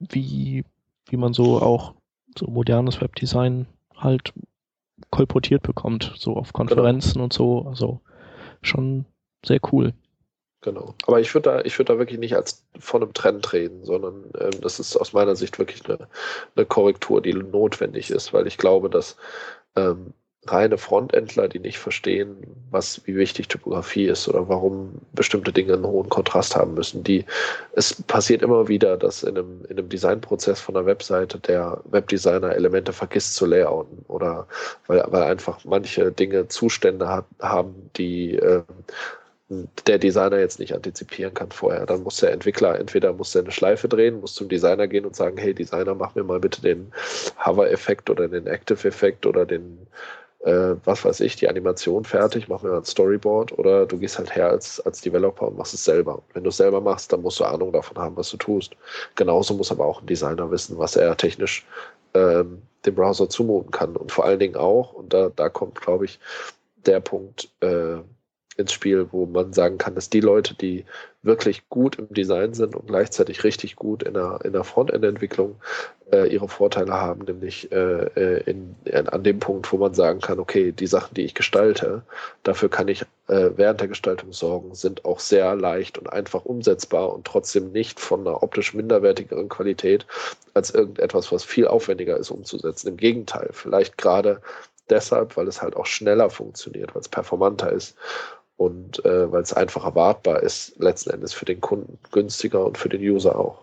[0.00, 0.64] wie,
[1.06, 1.94] wie man so auch
[2.36, 3.68] so modernes Webdesign
[3.98, 4.32] halt
[5.10, 7.24] kolportiert bekommt, so auf Konferenzen genau.
[7.24, 7.66] und so.
[7.66, 8.00] Also
[8.62, 9.04] schon
[9.44, 9.94] sehr cool.
[10.60, 10.94] Genau.
[11.06, 14.24] Aber ich würde da, ich würde da wirklich nicht als von einem Trend reden, sondern
[14.40, 16.08] ähm, das ist aus meiner Sicht wirklich eine,
[16.56, 19.16] eine Korrektur, die notwendig ist, weil ich glaube, dass
[19.76, 20.14] ähm,
[20.52, 22.36] reine Frontendler, die nicht verstehen,
[22.70, 27.04] was, wie wichtig Typografie ist oder warum bestimmte Dinge einen hohen Kontrast haben müssen.
[27.04, 27.24] Die,
[27.72, 32.54] es passiert immer wieder, dass in einem, in einem Designprozess von einer Webseite der Webdesigner
[32.54, 34.46] Elemente vergisst zu layouten oder
[34.86, 38.62] weil, weil einfach manche Dinge Zustände hat, haben, die äh,
[39.86, 41.86] der Designer jetzt nicht antizipieren kann vorher.
[41.86, 45.16] Dann muss der Entwickler entweder muss er eine Schleife drehen, muss zum Designer gehen und
[45.16, 46.92] sagen, hey Designer, mach mir mal bitte den
[47.44, 49.78] Hover-Effekt oder den Active-Effekt oder den
[50.40, 54.34] äh, was weiß ich, die Animation fertig, mach mir ein Storyboard oder du gehst halt
[54.34, 56.22] her als, als Developer und machst es selber.
[56.32, 58.76] Wenn du es selber machst, dann musst du Ahnung davon haben, was du tust.
[59.16, 61.66] Genauso muss aber auch ein Designer wissen, was er technisch
[62.14, 63.96] ähm, dem Browser zumuten kann.
[63.96, 66.20] Und vor allen Dingen auch, und da, da kommt, glaube ich,
[66.86, 67.96] der Punkt, äh,
[68.58, 70.84] ins Spiel, wo man sagen kann, dass die Leute, die
[71.22, 75.56] wirklich gut im Design sind und gleichzeitig richtig gut in der, in der Frontend-Entwicklung
[76.12, 80.20] äh, ihre Vorteile haben, nämlich äh, äh in, in, an dem Punkt, wo man sagen
[80.20, 82.02] kann, okay, die Sachen, die ich gestalte,
[82.42, 87.12] dafür kann ich äh, während der Gestaltung sorgen, sind auch sehr leicht und einfach umsetzbar
[87.14, 90.04] und trotzdem nicht von einer optisch minderwertigeren Qualität
[90.54, 92.88] als irgendetwas, was viel aufwendiger ist umzusetzen.
[92.88, 94.40] Im Gegenteil, vielleicht gerade
[94.90, 97.96] deshalb, weil es halt auch schneller funktioniert, weil es performanter ist
[98.58, 102.88] und äh, weil es einfach erwartbar ist, letzten Endes für den Kunden günstiger und für
[102.88, 103.62] den User auch.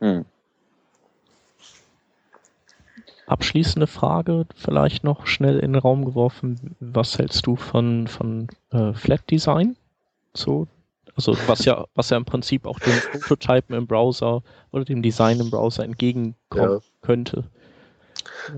[0.00, 0.24] Hm.
[3.26, 6.76] Abschließende Frage vielleicht noch schnell in den Raum geworfen.
[6.80, 9.76] Was hältst du von, von äh, Flat Design?
[10.34, 10.68] So,
[11.16, 15.40] also was ja, was ja im Prinzip auch dem Prototypen im Browser oder dem Design
[15.40, 16.80] im Browser entgegenkommen ja.
[17.00, 17.44] könnte.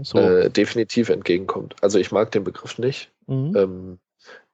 [0.03, 0.19] So.
[0.19, 1.77] Äh, definitiv entgegenkommt.
[1.81, 3.11] Also ich mag den Begriff nicht.
[3.27, 3.57] Mhm.
[3.57, 3.99] Ähm,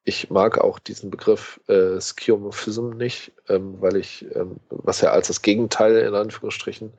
[0.04, 5.26] ich mag auch diesen Begriff äh, Skeuomorphism nicht, ähm, weil ich, ähm, was ja als
[5.28, 6.92] das Gegenteil in Anführungsstrichen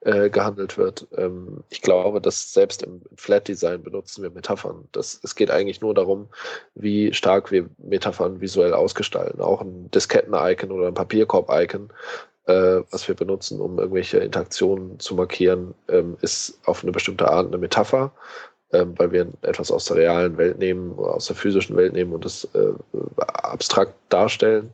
[0.00, 1.06] äh, gehandelt wird.
[1.16, 4.88] Ähm, ich glaube, dass selbst im Flat Design benutzen wir Metaphern.
[4.90, 6.28] Das, es geht eigentlich nur darum,
[6.74, 9.40] wie stark wir Metaphern visuell ausgestalten.
[9.40, 11.92] Auch ein Disketten-Icon oder ein Papierkorb-Icon
[12.46, 17.46] äh, was wir benutzen, um irgendwelche Interaktionen zu markieren, ähm, ist auf eine bestimmte Art
[17.46, 18.12] eine Metapher
[18.70, 22.44] weil wir etwas aus der realen Welt nehmen, aus der physischen Welt nehmen und das
[22.54, 22.72] äh,
[23.18, 24.72] abstrakt darstellen.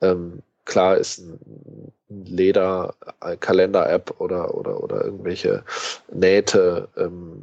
[0.00, 2.94] Ähm, klar ist ein Leder,
[3.40, 5.64] Kalender-App oder, oder, oder irgendwelche
[6.12, 7.42] Nähte, ähm,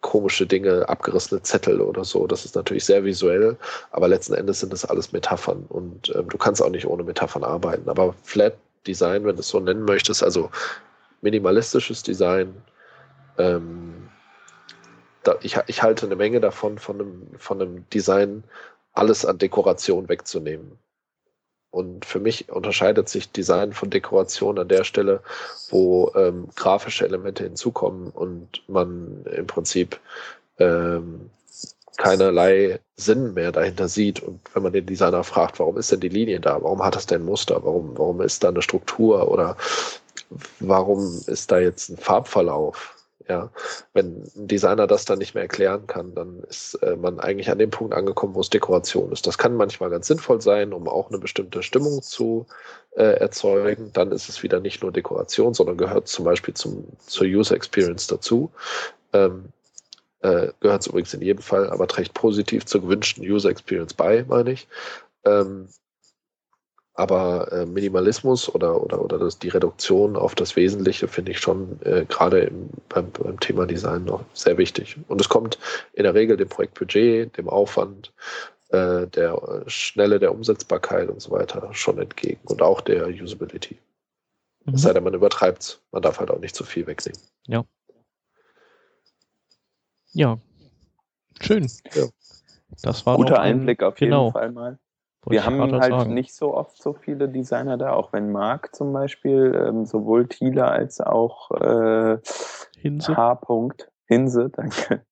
[0.00, 2.26] komische Dinge, abgerissene Zettel oder so.
[2.26, 3.56] Das ist natürlich sehr visuell,
[3.90, 7.44] aber letzten Endes sind das alles Metaphern und ähm, du kannst auch nicht ohne Metaphern
[7.44, 7.88] arbeiten.
[7.88, 8.54] Aber Flat
[8.86, 10.50] Design, wenn du es so nennen möchtest, also
[11.20, 12.54] minimalistisches Design,
[13.38, 13.89] ähm,
[15.30, 18.44] da, ich, ich halte eine Menge davon, von einem, von einem Design
[18.92, 20.78] alles an Dekoration wegzunehmen.
[21.70, 25.22] Und für mich unterscheidet sich Design von Dekoration an der Stelle,
[25.68, 30.00] wo ähm, grafische Elemente hinzukommen und man im Prinzip
[30.58, 31.30] ähm,
[31.96, 34.20] keinerlei Sinn mehr dahinter sieht.
[34.20, 36.60] Und wenn man den Designer fragt, warum ist denn die Linie da?
[36.60, 37.62] Warum hat das denn ein Muster?
[37.62, 39.30] Warum, warum ist da eine Struktur?
[39.30, 39.56] Oder
[40.58, 42.99] warum ist da jetzt ein Farbverlauf?
[43.30, 43.48] Ja,
[43.92, 47.60] wenn ein Designer das dann nicht mehr erklären kann, dann ist äh, man eigentlich an
[47.60, 49.24] dem Punkt angekommen, wo es Dekoration ist.
[49.24, 52.46] Das kann manchmal ganz sinnvoll sein, um auch eine bestimmte Stimmung zu
[52.96, 53.92] äh, erzeugen.
[53.92, 58.08] Dann ist es wieder nicht nur Dekoration, sondern gehört zum Beispiel zum, zur User Experience
[58.08, 58.50] dazu.
[59.12, 59.52] Ähm,
[60.22, 64.24] äh, gehört es übrigens in jedem Fall, aber trägt positiv zur gewünschten User Experience bei,
[64.26, 64.66] meine ich.
[65.24, 65.68] Ähm,
[67.00, 71.80] aber äh, Minimalismus oder, oder, oder das, die Reduktion auf das Wesentliche finde ich schon
[71.82, 72.52] äh, gerade
[72.90, 74.98] beim, beim Thema Design noch sehr wichtig.
[75.08, 75.58] Und es kommt
[75.94, 78.12] in der Regel dem Projektbudget, dem Aufwand,
[78.68, 83.78] äh, der Schnelle der Umsetzbarkeit und so weiter schon entgegen und auch der Usability.
[84.66, 84.74] Mhm.
[84.74, 85.82] Es sei denn, man übertreibt es.
[85.92, 87.18] Man darf halt auch nicht zu viel wegnehmen.
[87.46, 87.64] Ja.
[90.12, 90.38] Ja.
[91.40, 91.66] Schön.
[91.94, 92.04] Ja.
[92.82, 94.24] Das war guter Einblick auf genau.
[94.26, 94.78] jeden Fall mal.
[95.26, 96.14] Wir haben halt sagen.
[96.14, 100.66] nicht so oft so viele Designer da, auch wenn Marc zum Beispiel ähm, sowohl Thiele
[100.66, 102.18] als auch äh,
[102.78, 103.16] Hinse.
[103.16, 103.32] H.
[103.32, 105.04] -Punkt, Hinse, danke,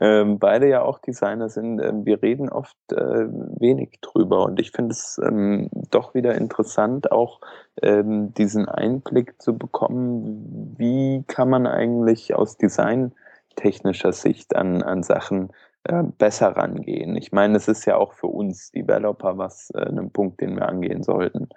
[0.00, 1.80] ähm, beide ja auch Designer sind.
[1.80, 3.26] Ähm, wir reden oft äh,
[3.58, 7.40] wenig drüber und ich finde es ähm, doch wieder interessant, auch
[7.82, 15.50] ähm, diesen Einblick zu bekommen, wie kann man eigentlich aus designtechnischer Sicht an, an Sachen
[15.84, 17.14] äh, besser rangehen.
[17.16, 20.68] Ich meine, es ist ja auch für uns Developer was äh, ein Punkt, den wir
[20.68, 21.48] angehen sollten.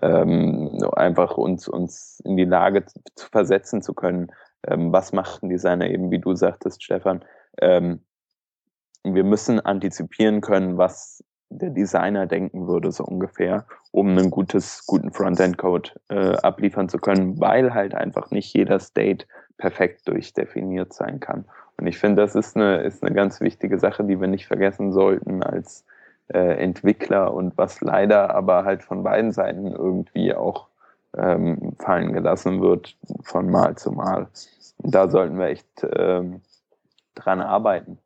[0.00, 4.32] Ähm, einfach uns, uns in die Lage zu, zu versetzen zu können,
[4.66, 7.24] ähm, was macht ein Designer eben, wie du sagtest, Stefan.
[7.60, 8.00] Ähm,
[9.02, 15.12] wir müssen antizipieren können, was der Designer denken würde, so ungefähr, um einen gutes, guten
[15.12, 19.26] Frontend-Code äh, abliefern zu können, weil halt einfach nicht jeder State
[19.58, 21.44] perfekt durchdefiniert sein kann.
[21.76, 24.92] Und ich finde, das ist eine, ist eine ganz wichtige Sache, die wir nicht vergessen
[24.92, 25.84] sollten als
[26.28, 30.68] äh, Entwickler und was leider aber halt von beiden Seiten irgendwie auch
[31.16, 34.28] ähm, fallen gelassen wird von Mal zu Mal.
[34.78, 35.66] Da sollten wir echt
[35.96, 36.40] ähm,
[37.14, 37.98] dran arbeiten.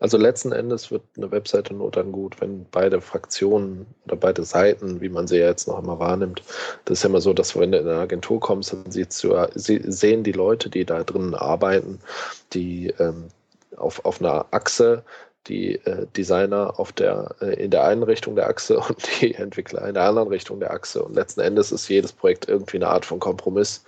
[0.00, 5.00] Also letzten Endes wird eine Webseite nur dann gut, wenn beide Fraktionen oder beide Seiten,
[5.00, 6.42] wie man sie ja jetzt noch immer wahrnimmt,
[6.84, 9.34] das ist ja immer so, dass wenn du in eine Agentur kommst, dann siehst du,
[9.54, 12.00] sie sehen die Leute, die da drinnen arbeiten,
[12.52, 13.28] die ähm,
[13.76, 15.02] auf, auf einer Achse
[15.48, 19.86] die äh, Designer auf der, äh, in der einen Richtung der Achse und die Entwickler
[19.86, 21.02] in der anderen Richtung der Achse.
[21.02, 23.84] Und letzten Endes ist jedes Projekt irgendwie eine Art von Kompromiss.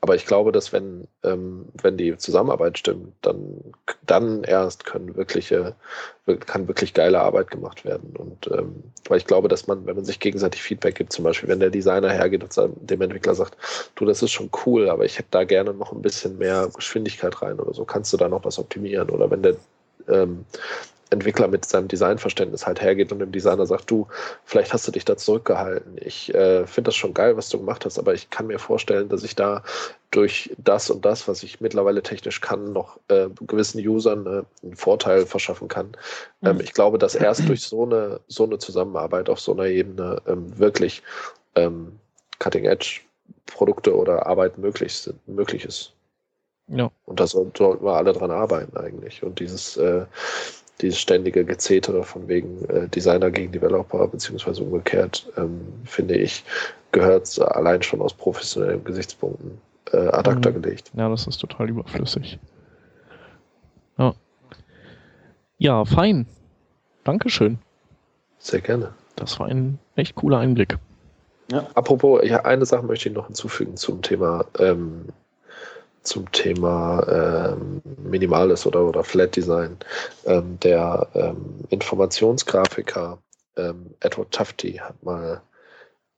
[0.00, 3.72] Aber ich glaube, dass wenn, ähm, wenn die Zusammenarbeit stimmt, dann,
[4.04, 5.74] dann erst können wirkliche,
[6.44, 8.14] kann wirklich geile Arbeit gemacht werden.
[8.14, 11.48] Und ähm, weil ich glaube, dass man, wenn man sich gegenseitig Feedback gibt, zum Beispiel,
[11.48, 13.56] wenn der Designer hergeht und dem Entwickler sagt,
[13.94, 17.40] du, das ist schon cool, aber ich hätte da gerne noch ein bisschen mehr Geschwindigkeit
[17.40, 19.08] rein oder so, kannst du da noch was optimieren?
[19.08, 19.56] Oder wenn der
[20.08, 20.44] ähm,
[21.10, 24.06] Entwickler mit seinem Designverständnis halt hergeht und dem Designer sagt, du,
[24.44, 25.96] vielleicht hast du dich da zurückgehalten.
[26.00, 29.08] Ich äh, finde das schon geil, was du gemacht hast, aber ich kann mir vorstellen,
[29.08, 29.62] dass ich da
[30.10, 34.76] durch das und das, was ich mittlerweile technisch kann, noch äh, gewissen Usern äh, einen
[34.76, 35.96] Vorteil verschaffen kann.
[36.42, 36.62] Ähm, mhm.
[36.62, 40.58] ich glaube, dass erst durch so eine, so eine Zusammenarbeit auf so einer Ebene ähm,
[40.58, 41.02] wirklich
[41.54, 41.98] ähm,
[42.38, 43.00] Cutting-Edge
[43.46, 45.92] Produkte oder Arbeit möglich, sind, möglich ist.
[46.68, 46.90] Ja.
[47.04, 49.22] Und da sollten wir alle dran arbeiten eigentlich.
[49.22, 50.06] Und dieses, äh,
[50.80, 56.44] dieses ständige Gezetere von wegen äh, Designer gegen Developer, beziehungsweise umgekehrt, ähm, finde ich,
[56.92, 59.58] gehört allein schon aus professionellen Gesichtspunkten
[59.92, 60.62] äh, ad acta mhm.
[60.62, 60.90] gelegt.
[60.94, 62.38] Ja, das ist total überflüssig.
[63.98, 64.14] Ja.
[65.58, 66.26] Ja, fein.
[67.04, 67.58] Dankeschön.
[68.38, 68.92] Sehr gerne.
[69.16, 70.78] Das war ein echt cooler Einblick.
[71.50, 71.66] Ja.
[71.74, 75.06] Apropos, ja, eine Sache möchte ich noch hinzufügen zum Thema ähm,
[76.04, 79.76] zum Thema ähm, Minimales oder, oder Flat Design.
[80.26, 83.18] Ähm, der ähm, Informationsgrafiker
[83.56, 85.40] ähm, Edward Tufte hat mal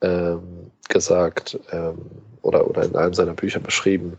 [0.02, 1.98] ähm, gesagt ähm,
[2.42, 4.18] oder, oder in einem seiner Bücher beschrieben,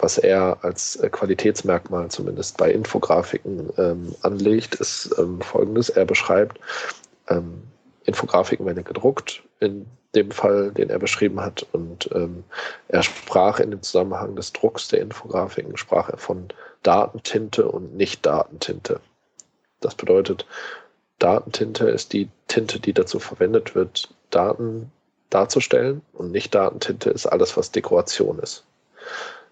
[0.00, 5.88] was er als Qualitätsmerkmal zumindest bei Infografiken anlegt, ist folgendes.
[5.88, 6.60] Er beschreibt,
[8.08, 11.66] Infografiken werden gedruckt, in dem Fall, den er beschrieben hat.
[11.72, 12.44] Und ähm,
[12.88, 16.48] er sprach in dem Zusammenhang des Drucks der Infografiken, sprach er von
[16.82, 19.00] Datentinte und Nicht-Datentinte.
[19.80, 20.46] Das bedeutet,
[21.18, 24.90] Datentinte ist die Tinte, die dazu verwendet wird, Daten
[25.30, 28.64] darzustellen und Nicht-Datentinte ist alles, was Dekoration ist.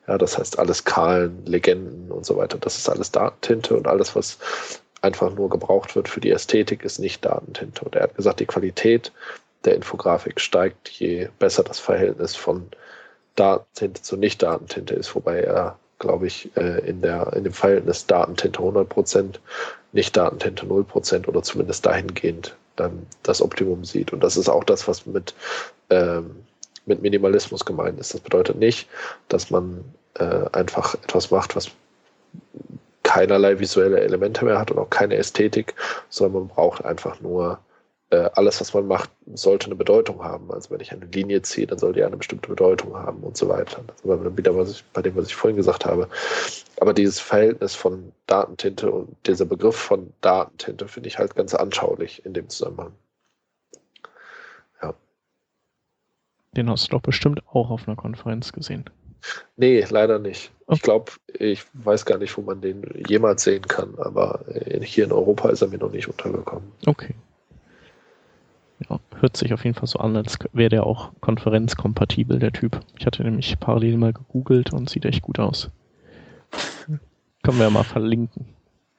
[0.08, 2.58] Ja, das heißt alles Kahlen, Legenden und so weiter.
[2.58, 4.38] Das ist alles Datentinte und alles, was
[5.02, 7.84] einfach nur gebraucht wird für die Ästhetik, ist nicht Datentinte.
[7.84, 9.12] Und er hat gesagt, die Qualität
[9.64, 12.68] der Infografik steigt, je besser das Verhältnis von
[13.34, 18.60] Datentinte zu Nicht-Datentinte ist, wobei er, glaube ich, äh, in, der, in dem Verhältnis Datentinte
[18.60, 19.38] 100%,
[19.92, 24.12] Nicht-Datentinte 0% oder zumindest dahingehend dann das Optimum sieht.
[24.12, 25.34] Und das ist auch das, was mit,
[25.90, 26.44] ähm,
[26.86, 28.14] mit Minimalismus gemeint ist.
[28.14, 28.88] Das bedeutet nicht,
[29.28, 29.84] dass man
[30.14, 31.70] äh, einfach etwas macht, was
[33.06, 35.74] keinerlei visuelle Elemente mehr hat und auch keine Ästhetik,
[36.08, 37.60] sondern man braucht einfach nur
[38.10, 40.50] äh, alles, was man macht, sollte eine Bedeutung haben.
[40.50, 43.48] Also wenn ich eine Linie ziehe, dann soll die eine bestimmte Bedeutung haben und so
[43.48, 43.80] weiter.
[43.86, 46.08] Das ist aber wieder was ich, bei dem, was ich vorhin gesagt habe.
[46.80, 52.26] Aber dieses Verhältnis von Datentinte und dieser Begriff von Datentinte finde ich halt ganz anschaulich
[52.26, 52.92] in dem Zusammenhang.
[56.56, 58.84] Den hast du doch bestimmt auch auf einer Konferenz gesehen.
[59.56, 60.50] Nee, leider nicht.
[60.66, 60.76] Okay.
[60.76, 64.44] Ich glaube, ich weiß gar nicht, wo man den jemals sehen kann, aber
[64.82, 66.72] hier in Europa ist er mir noch nicht untergekommen.
[66.86, 67.14] Okay.
[68.88, 72.80] Ja, hört sich auf jeden Fall so an, als wäre der auch konferenzkompatibel, der Typ.
[72.98, 75.70] Ich hatte nämlich parallel mal gegoogelt und sieht echt gut aus.
[77.42, 78.46] Können wir ja mal verlinken.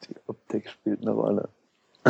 [0.09, 1.49] Die Optik spielt eine Rolle.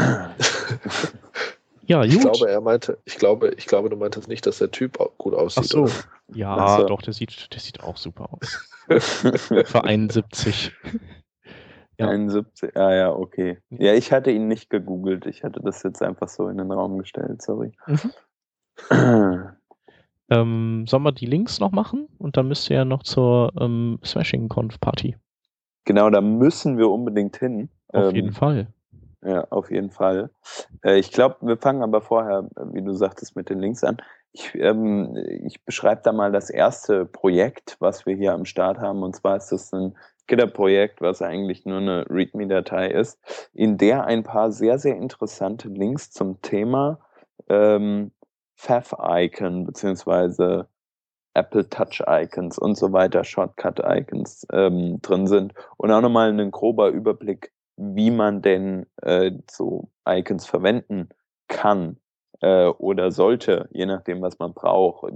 [1.88, 2.14] ja, gut.
[2.14, 5.34] Ich glaube, er meinte, ich glaube, ich glaube, du meintest nicht, dass der Typ gut
[5.34, 5.64] aussieht.
[5.66, 5.84] Ach so.
[5.84, 5.92] Oder?
[6.34, 6.88] Ja, also.
[6.88, 8.70] doch, der sieht, der sieht auch super aus.
[9.00, 10.74] Für 71.
[12.00, 12.10] Ja.
[12.10, 13.58] 71, ah ja, okay.
[13.70, 15.26] Ja, ich hatte ihn nicht gegoogelt.
[15.26, 17.72] Ich hatte das jetzt einfach so in den Raum gestellt, sorry.
[17.88, 18.12] Mhm.
[20.30, 22.08] ähm, sollen wir die Links noch machen?
[22.20, 25.16] Und dann müsst ihr ja noch zur ähm, Smashing Conf Party.
[25.86, 27.70] Genau, da müssen wir unbedingt hin.
[27.88, 28.68] Auf ähm, jeden Fall.
[29.28, 30.30] Ja, auf jeden Fall.
[30.84, 33.97] Äh, ich glaube, wir fangen aber vorher, wie du sagtest, mit den Links an.
[34.32, 39.03] Ich, ähm, ich beschreibe da mal das erste Projekt, was wir hier am Start haben.
[39.03, 39.97] Und zwar ist das ein
[40.28, 43.19] Gitter-Projekt, was eigentlich nur eine README-Datei ist,
[43.53, 46.99] in der ein paar sehr, sehr interessante Links zum Thema
[47.49, 48.11] ähm,
[48.55, 50.69] Fav-Icon beziehungsweise
[51.34, 57.51] Apple Touch-Icons und so weiter, Shortcut-Icons ähm, drin sind und auch nochmal ein grober Überblick,
[57.78, 61.09] wie man denn äh, so Icons verwenden
[61.47, 61.97] kann
[62.41, 65.11] äh, oder sollte, je nachdem, was man braucht.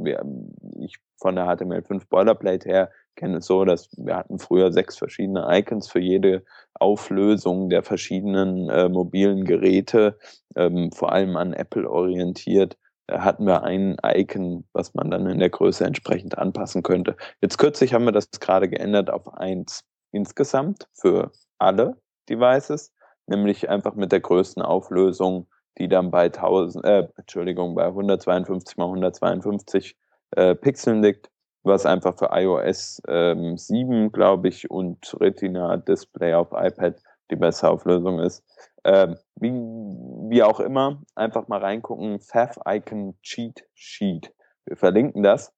[0.79, 5.45] Ich von der HTML5 Boilerplate her kenne es so, dass wir hatten früher sechs verschiedene
[5.49, 6.43] Icons für jede
[6.73, 10.17] Auflösung der verschiedenen äh, mobilen Geräte,
[10.55, 12.77] ähm, vor allem an Apple orientiert.
[13.07, 17.17] Da hatten wir ein Icon, was man dann in der Größe entsprechend anpassen könnte.
[17.41, 21.97] Jetzt kürzlich haben wir das gerade geändert auf eins insgesamt für alle
[22.29, 22.93] Devices,
[23.27, 25.47] nämlich einfach mit der größten Auflösung,
[25.77, 29.95] die dann bei 1000, äh, Entschuldigung, bei 152 mal 152
[30.31, 31.31] äh, Pixeln liegt
[31.63, 37.71] was einfach für iOS ähm, 7, glaube ich, und Retina Display auf iPad die bessere
[37.71, 38.43] Auflösung ist.
[38.83, 44.33] Ähm, wie, wie auch immer, einfach mal reingucken, Fav Icon Cheat Sheet.
[44.65, 45.53] Wir verlinken das.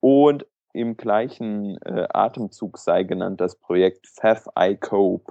[0.00, 5.30] Und im gleichen äh, Atemzug sei genannt das Projekt favico.js,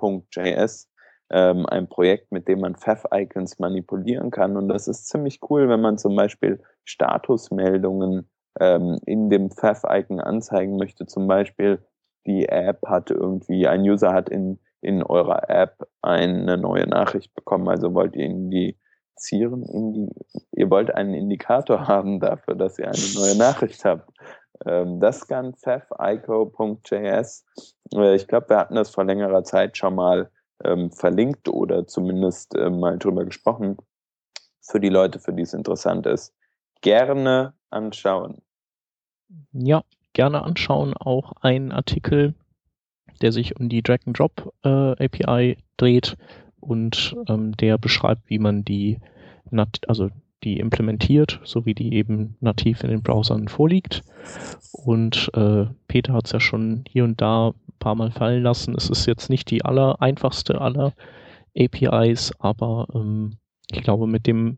[1.32, 4.58] ähm, ein Projekt, mit dem man Fav-Icons manipulieren kann.
[4.58, 8.30] Und das ist ziemlich cool, wenn man zum Beispiel Statusmeldungen
[8.60, 11.06] ähm, in dem Fav-Icon anzeigen möchte.
[11.06, 11.80] Zum Beispiel,
[12.26, 17.68] die App hat irgendwie, ein User hat in, in eurer App eine neue Nachricht bekommen,
[17.68, 20.10] also wollt ihr indizieren, indi
[20.52, 24.12] ihr wollt einen Indikator haben dafür, dass ihr eine neue Nachricht habt.
[24.66, 27.46] Ähm, das kann favico.js.
[27.94, 30.30] Äh, ich glaube, wir hatten das vor längerer Zeit schon mal
[30.64, 33.78] ähm, verlinkt oder zumindest äh, mal drüber gesprochen.
[34.62, 36.36] Für die Leute, für die es interessant ist,
[36.82, 38.42] gerne anschauen.
[39.54, 39.84] Ja,
[40.14, 40.94] gerne anschauen.
[40.96, 42.36] Auch ein Artikel,
[43.22, 46.18] der sich um die Drag-and-Drop äh, API dreht
[46.60, 49.00] und ähm, der beschreibt, wie man die
[49.90, 50.10] also
[50.44, 54.02] die implementiert, so wie die eben nativ in den Browsern vorliegt.
[54.72, 58.76] Und äh, Peter hat es ja schon hier und da ein paar Mal fallen lassen.
[58.76, 60.94] Es ist jetzt nicht die aller einfachste aller
[61.58, 63.38] APIs, aber ähm,
[63.72, 64.58] ich glaube, mit dem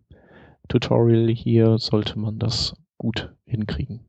[0.69, 4.01] Tutorial hier sollte man das gut hinkriegen.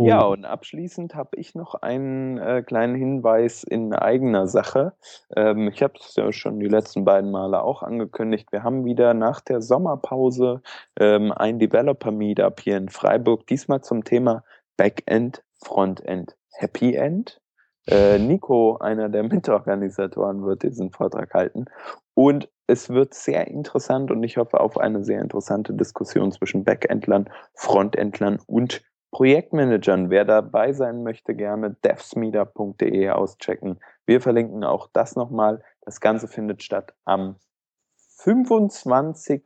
[0.00, 0.06] Oh.
[0.06, 4.92] Ja, und abschließend habe ich noch einen äh, kleinen Hinweis in eigener Sache.
[5.34, 8.52] Ähm, ich habe es ja schon die letzten beiden Male auch angekündigt.
[8.52, 10.62] Wir haben wieder nach der Sommerpause
[11.00, 14.44] ähm, ein Developer-Meetup hier in Freiburg, diesmal zum Thema
[14.76, 17.40] Backend, Frontend, Happy End.
[17.88, 21.64] Äh, Nico, einer der Mitorganisatoren, wird diesen Vortrag halten.
[22.14, 27.28] Und es wird sehr interessant und ich hoffe auf eine sehr interessante Diskussion zwischen Backendlern,
[27.54, 30.10] Frontendlern und Projektmanagern.
[30.10, 33.80] Wer dabei sein möchte, gerne devsmeetup.de auschecken.
[34.06, 35.62] Wir verlinken auch das nochmal.
[35.82, 37.36] Das Ganze findet statt am
[38.18, 39.42] 25.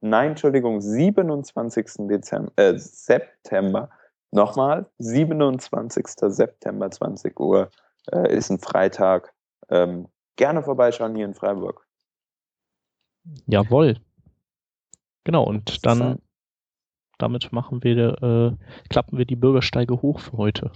[0.00, 2.08] Nein, Entschuldigung, 27.
[2.08, 3.90] Dezember, äh, September.
[4.30, 6.06] Nochmal, 27.
[6.32, 7.70] September, 20 Uhr,
[8.12, 9.32] äh, ist ein Freitag.
[9.68, 11.86] Ähm, gerne vorbeischauen hier in Freiburg.
[13.46, 13.96] Jawohl.
[15.22, 16.20] Genau, und dann
[17.24, 20.70] damit machen wir, äh, klappen wir die Bürgersteige hoch für heute.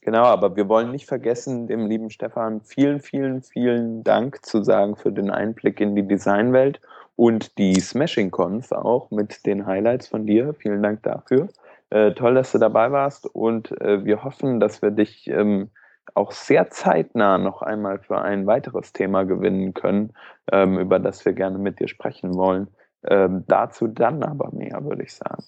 [0.00, 4.96] Genau, aber wir wollen nicht vergessen, dem lieben Stefan vielen, vielen, vielen Dank zu sagen
[4.96, 6.80] für den Einblick in die Designwelt
[7.16, 10.54] und die Smashing Conf auch mit den Highlights von dir.
[10.54, 11.48] Vielen Dank dafür.
[11.90, 15.68] Äh, toll, dass du dabei warst und äh, wir hoffen, dass wir dich ähm,
[16.14, 20.14] auch sehr zeitnah noch einmal für ein weiteres Thema gewinnen können,
[20.50, 22.68] ähm, über das wir gerne mit dir sprechen wollen.
[23.04, 25.44] Ähm, dazu dann aber mehr, würde ich sagen.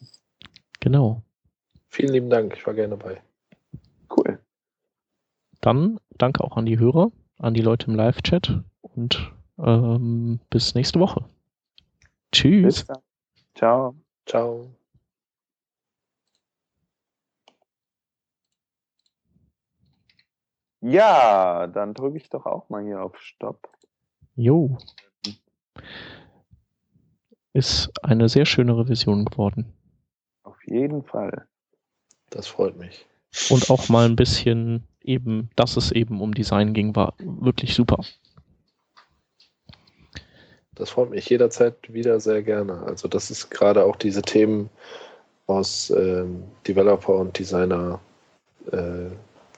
[0.79, 1.23] Genau.
[1.89, 3.21] Vielen lieben Dank, ich war gerne dabei.
[4.17, 4.39] Cool.
[5.61, 11.01] Dann danke auch an die Hörer, an die Leute im Live-Chat und ähm, bis nächste
[11.01, 11.25] Woche.
[12.33, 12.87] Tschüss.
[13.55, 13.95] Ciao.
[14.27, 14.71] Ciao.
[20.81, 23.69] Ja, dann drücke ich doch auch mal hier auf Stopp.
[24.37, 24.79] Jo
[27.53, 29.73] ist eine sehr schöne Revision geworden.
[30.45, 31.47] Auf jeden Fall.
[32.31, 33.07] Das freut mich.
[33.49, 38.05] Und auch mal ein bisschen eben, dass es eben um Design ging, war wirklich super.
[40.75, 42.83] Das freut mich jederzeit wieder sehr gerne.
[42.85, 44.71] Also das ist gerade auch diese Themen
[45.47, 48.01] aus ähm, Developer und Designer
[48.73, 49.11] äh,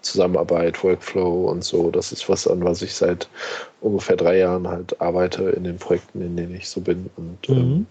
[0.03, 1.91] Zusammenarbeit, Workflow und so.
[1.91, 3.29] Das ist was, an was ich seit
[3.81, 7.11] ungefähr drei Jahren halt arbeite in den Projekten, in denen ich so bin.
[7.17, 7.57] Und mhm.
[7.57, 7.87] ähm,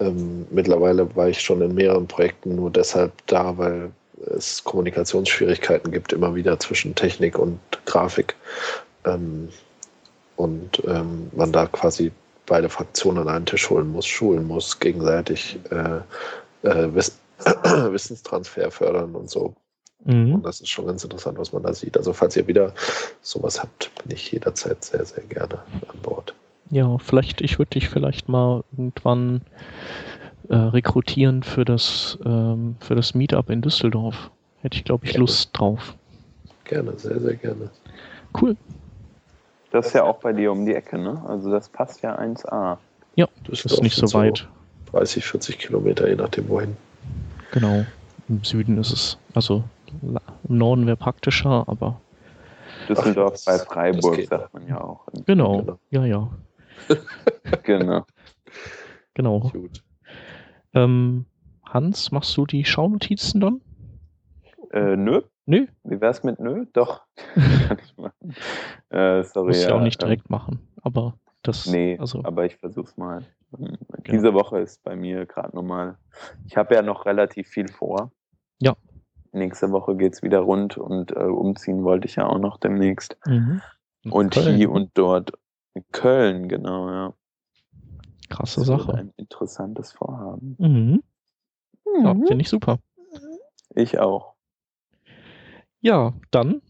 [0.00, 3.90] ähm, mittlerweile war ich schon in mehreren Projekten nur deshalb da, weil
[4.36, 8.34] es Kommunikationsschwierigkeiten gibt, immer wieder zwischen Technik und Grafik.
[9.04, 9.48] Ähm,
[10.36, 12.10] und ähm, man da quasi
[12.46, 16.00] beide Fraktionen an einen Tisch holen muss, schulen muss, gegenseitig äh,
[16.68, 17.18] äh, Wiss
[17.64, 19.54] Wissenstransfer fördern und so.
[20.04, 20.34] Mhm.
[20.34, 21.96] Und das ist schon ganz interessant, was man da sieht.
[21.96, 22.72] Also falls ihr wieder
[23.20, 26.34] sowas habt, bin ich jederzeit sehr, sehr gerne an Bord.
[26.70, 29.42] Ja, vielleicht, ich würde dich vielleicht mal irgendwann
[30.48, 34.30] äh, rekrutieren für das, ähm, für das Meetup in Düsseldorf.
[34.62, 35.22] Hätte ich, glaube ich, gerne.
[35.22, 35.94] Lust drauf.
[36.64, 37.70] Gerne, sehr, sehr gerne.
[38.40, 38.56] Cool.
[39.70, 41.22] Das ist ja auch bei dir um die Ecke, ne?
[41.26, 42.78] Also das passt ja 1A.
[43.16, 44.48] Ja, das ist nicht so weit.
[44.92, 46.76] 30, 40 Kilometer, je nachdem wohin.
[47.50, 47.84] Genau.
[48.28, 49.64] Im Süden ist es, also
[50.02, 52.00] im Norden wäre praktischer, aber.
[52.88, 55.06] Düsseldorf Ach, bei Freiburg, sagt man ja auch.
[55.26, 55.78] Genau.
[55.90, 56.30] ja, ja.
[57.62, 58.04] genau.
[59.14, 59.40] Genau.
[59.40, 59.82] Gut.
[60.74, 61.26] Ähm,
[61.64, 63.60] Hans, machst du die Schaunotizen dann?
[64.72, 65.22] Äh, nö.
[65.44, 65.66] Nö.
[65.84, 66.66] Wie wär's mit nö?
[66.72, 67.02] Doch.
[67.34, 68.34] Kann ich machen.
[68.90, 69.48] Äh, sorry.
[69.48, 71.66] Muss ja, ja auch nicht direkt ähm, machen, aber das.
[71.66, 72.22] Nee, also.
[72.24, 73.24] aber ich versuch's mal.
[73.50, 73.76] Genau.
[74.08, 75.98] Diese Woche ist bei mir gerade nochmal.
[76.46, 78.12] Ich habe ja noch relativ viel vor.
[78.60, 78.74] Ja
[79.32, 83.16] nächste Woche geht es wieder rund und äh, umziehen wollte ich ja auch noch demnächst.
[83.26, 83.62] Mhm.
[84.10, 84.56] Und Köln.
[84.56, 85.32] hier und dort.
[85.74, 87.14] In Köln, genau, ja.
[88.28, 88.94] Krasse das Sache.
[88.94, 90.56] Ein interessantes Vorhaben.
[90.58, 91.02] Mhm.
[91.86, 92.04] Mhm.
[92.04, 92.78] Ja, finde ich super.
[93.74, 94.34] Ich auch.
[95.80, 96.62] Ja, dann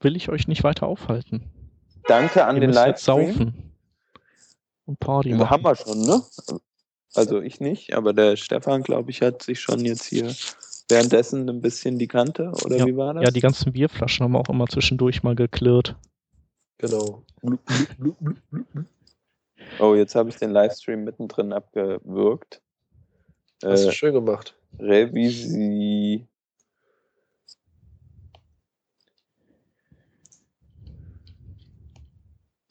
[0.00, 1.50] will ich euch nicht weiter aufhalten.
[2.08, 3.32] Danke an Ihr den Livestream.
[3.32, 3.72] saufen.
[4.86, 5.50] Und Party machen.
[5.50, 6.22] Haben wir schon, ne?
[7.14, 10.32] Also ich nicht, aber der Stefan, glaube ich, hat sich schon jetzt hier
[10.90, 12.86] währenddessen ein bisschen die Kante, oder ja.
[12.86, 13.24] wie war das?
[13.24, 15.96] Ja, die ganzen Bierflaschen haben auch immer zwischendurch mal geklirrt.
[16.78, 17.24] Genau.
[19.78, 22.62] oh, jetzt habe ich den Livestream mittendrin abgewürgt.
[23.62, 24.56] Hast äh, du schön gemacht.
[24.78, 26.26] Revisi.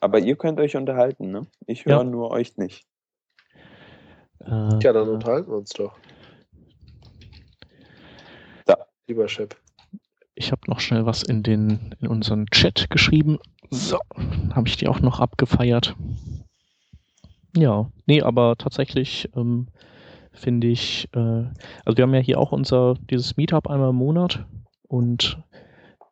[0.00, 1.46] Aber ihr könnt euch unterhalten, ne?
[1.66, 2.04] Ich höre Ja.
[2.04, 2.86] nur euch nicht.
[4.40, 5.98] Äh, Ja, dann unterhalten wir uns doch.
[8.64, 8.86] Da.
[9.10, 9.50] Lieber Chef.
[10.36, 13.40] Ich habe noch schnell was in den in unseren Chat geschrieben.
[13.68, 13.98] So,
[14.54, 15.96] habe ich die auch noch abgefeiert.
[17.56, 19.66] Ja, nee, aber tatsächlich ähm,
[20.32, 24.46] finde ich, äh, also wir haben ja hier auch unser dieses Meetup einmal im Monat
[24.86, 25.42] und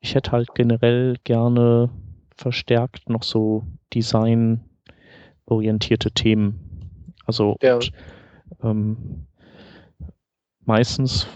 [0.01, 1.90] ich hätte halt generell gerne
[2.34, 7.14] verstärkt noch so designorientierte Themen.
[7.26, 7.76] Also Ja.
[7.76, 7.92] und,
[8.61, 9.26] ähm,
[10.64, 11.28] meistens,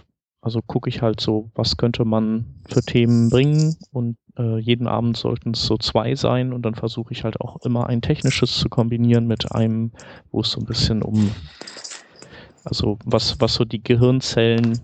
[0.43, 5.17] also gucke ich halt so, was könnte man für Themen bringen und äh, jeden Abend
[5.17, 8.69] sollten es so zwei sein und dann versuche ich halt auch immer ein technisches zu
[8.69, 9.93] kombinieren mit einem,
[10.33, 11.31] wo es so ein bisschen um,
[12.65, 14.81] also was, was so die Gehirnzellen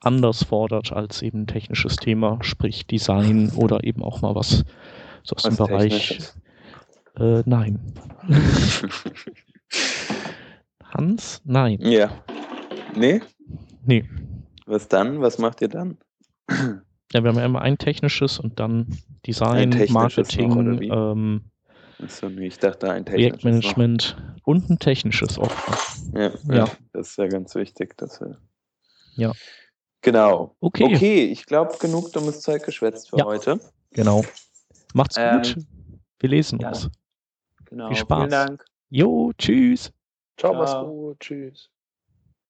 [0.00, 4.64] anders fordert als eben ein technisches Thema, sprich Design oder eben auch mal was
[5.22, 6.20] so aus dem Bereich.
[7.18, 7.80] Äh, nein.
[10.84, 11.40] Hans?
[11.44, 11.78] Nein.
[11.80, 12.10] ja.
[12.94, 13.22] Nee?
[13.84, 14.04] Nee.
[14.68, 15.20] Was dann?
[15.20, 15.98] Was macht ihr dann?
[16.50, 18.86] Ja, wir haben ja immer ein technisches und dann
[19.26, 20.88] Design, noch, Marketing, wie?
[20.88, 21.42] ähm,
[22.02, 25.48] Achso, nee, ich dachte ein technisches Projektmanagement und ein technisches auch.
[25.48, 26.14] noch.
[26.14, 26.54] Ja, ja.
[26.54, 26.68] Ja.
[26.92, 27.96] das ist ja ganz wichtig.
[27.96, 28.38] Dass wir
[29.16, 29.32] Ja.
[30.02, 30.54] Genau.
[30.60, 33.24] Okay, Okay, ich glaube, genug dummes Zeug geschwätzt für Ja.
[33.24, 33.58] heute.
[33.92, 34.24] genau.
[34.94, 35.56] Macht's Ähm, gut.
[36.20, 36.68] Wir lesen ja.
[36.68, 36.88] uns.
[37.64, 37.88] Genau.
[37.88, 38.18] Viel Spaß.
[38.18, 38.64] Vielen Dank.
[38.90, 39.92] Jo, tschüss.
[40.36, 40.62] Ciao, Ciao.
[40.62, 41.20] mach's gut.
[41.20, 41.68] Tschüss.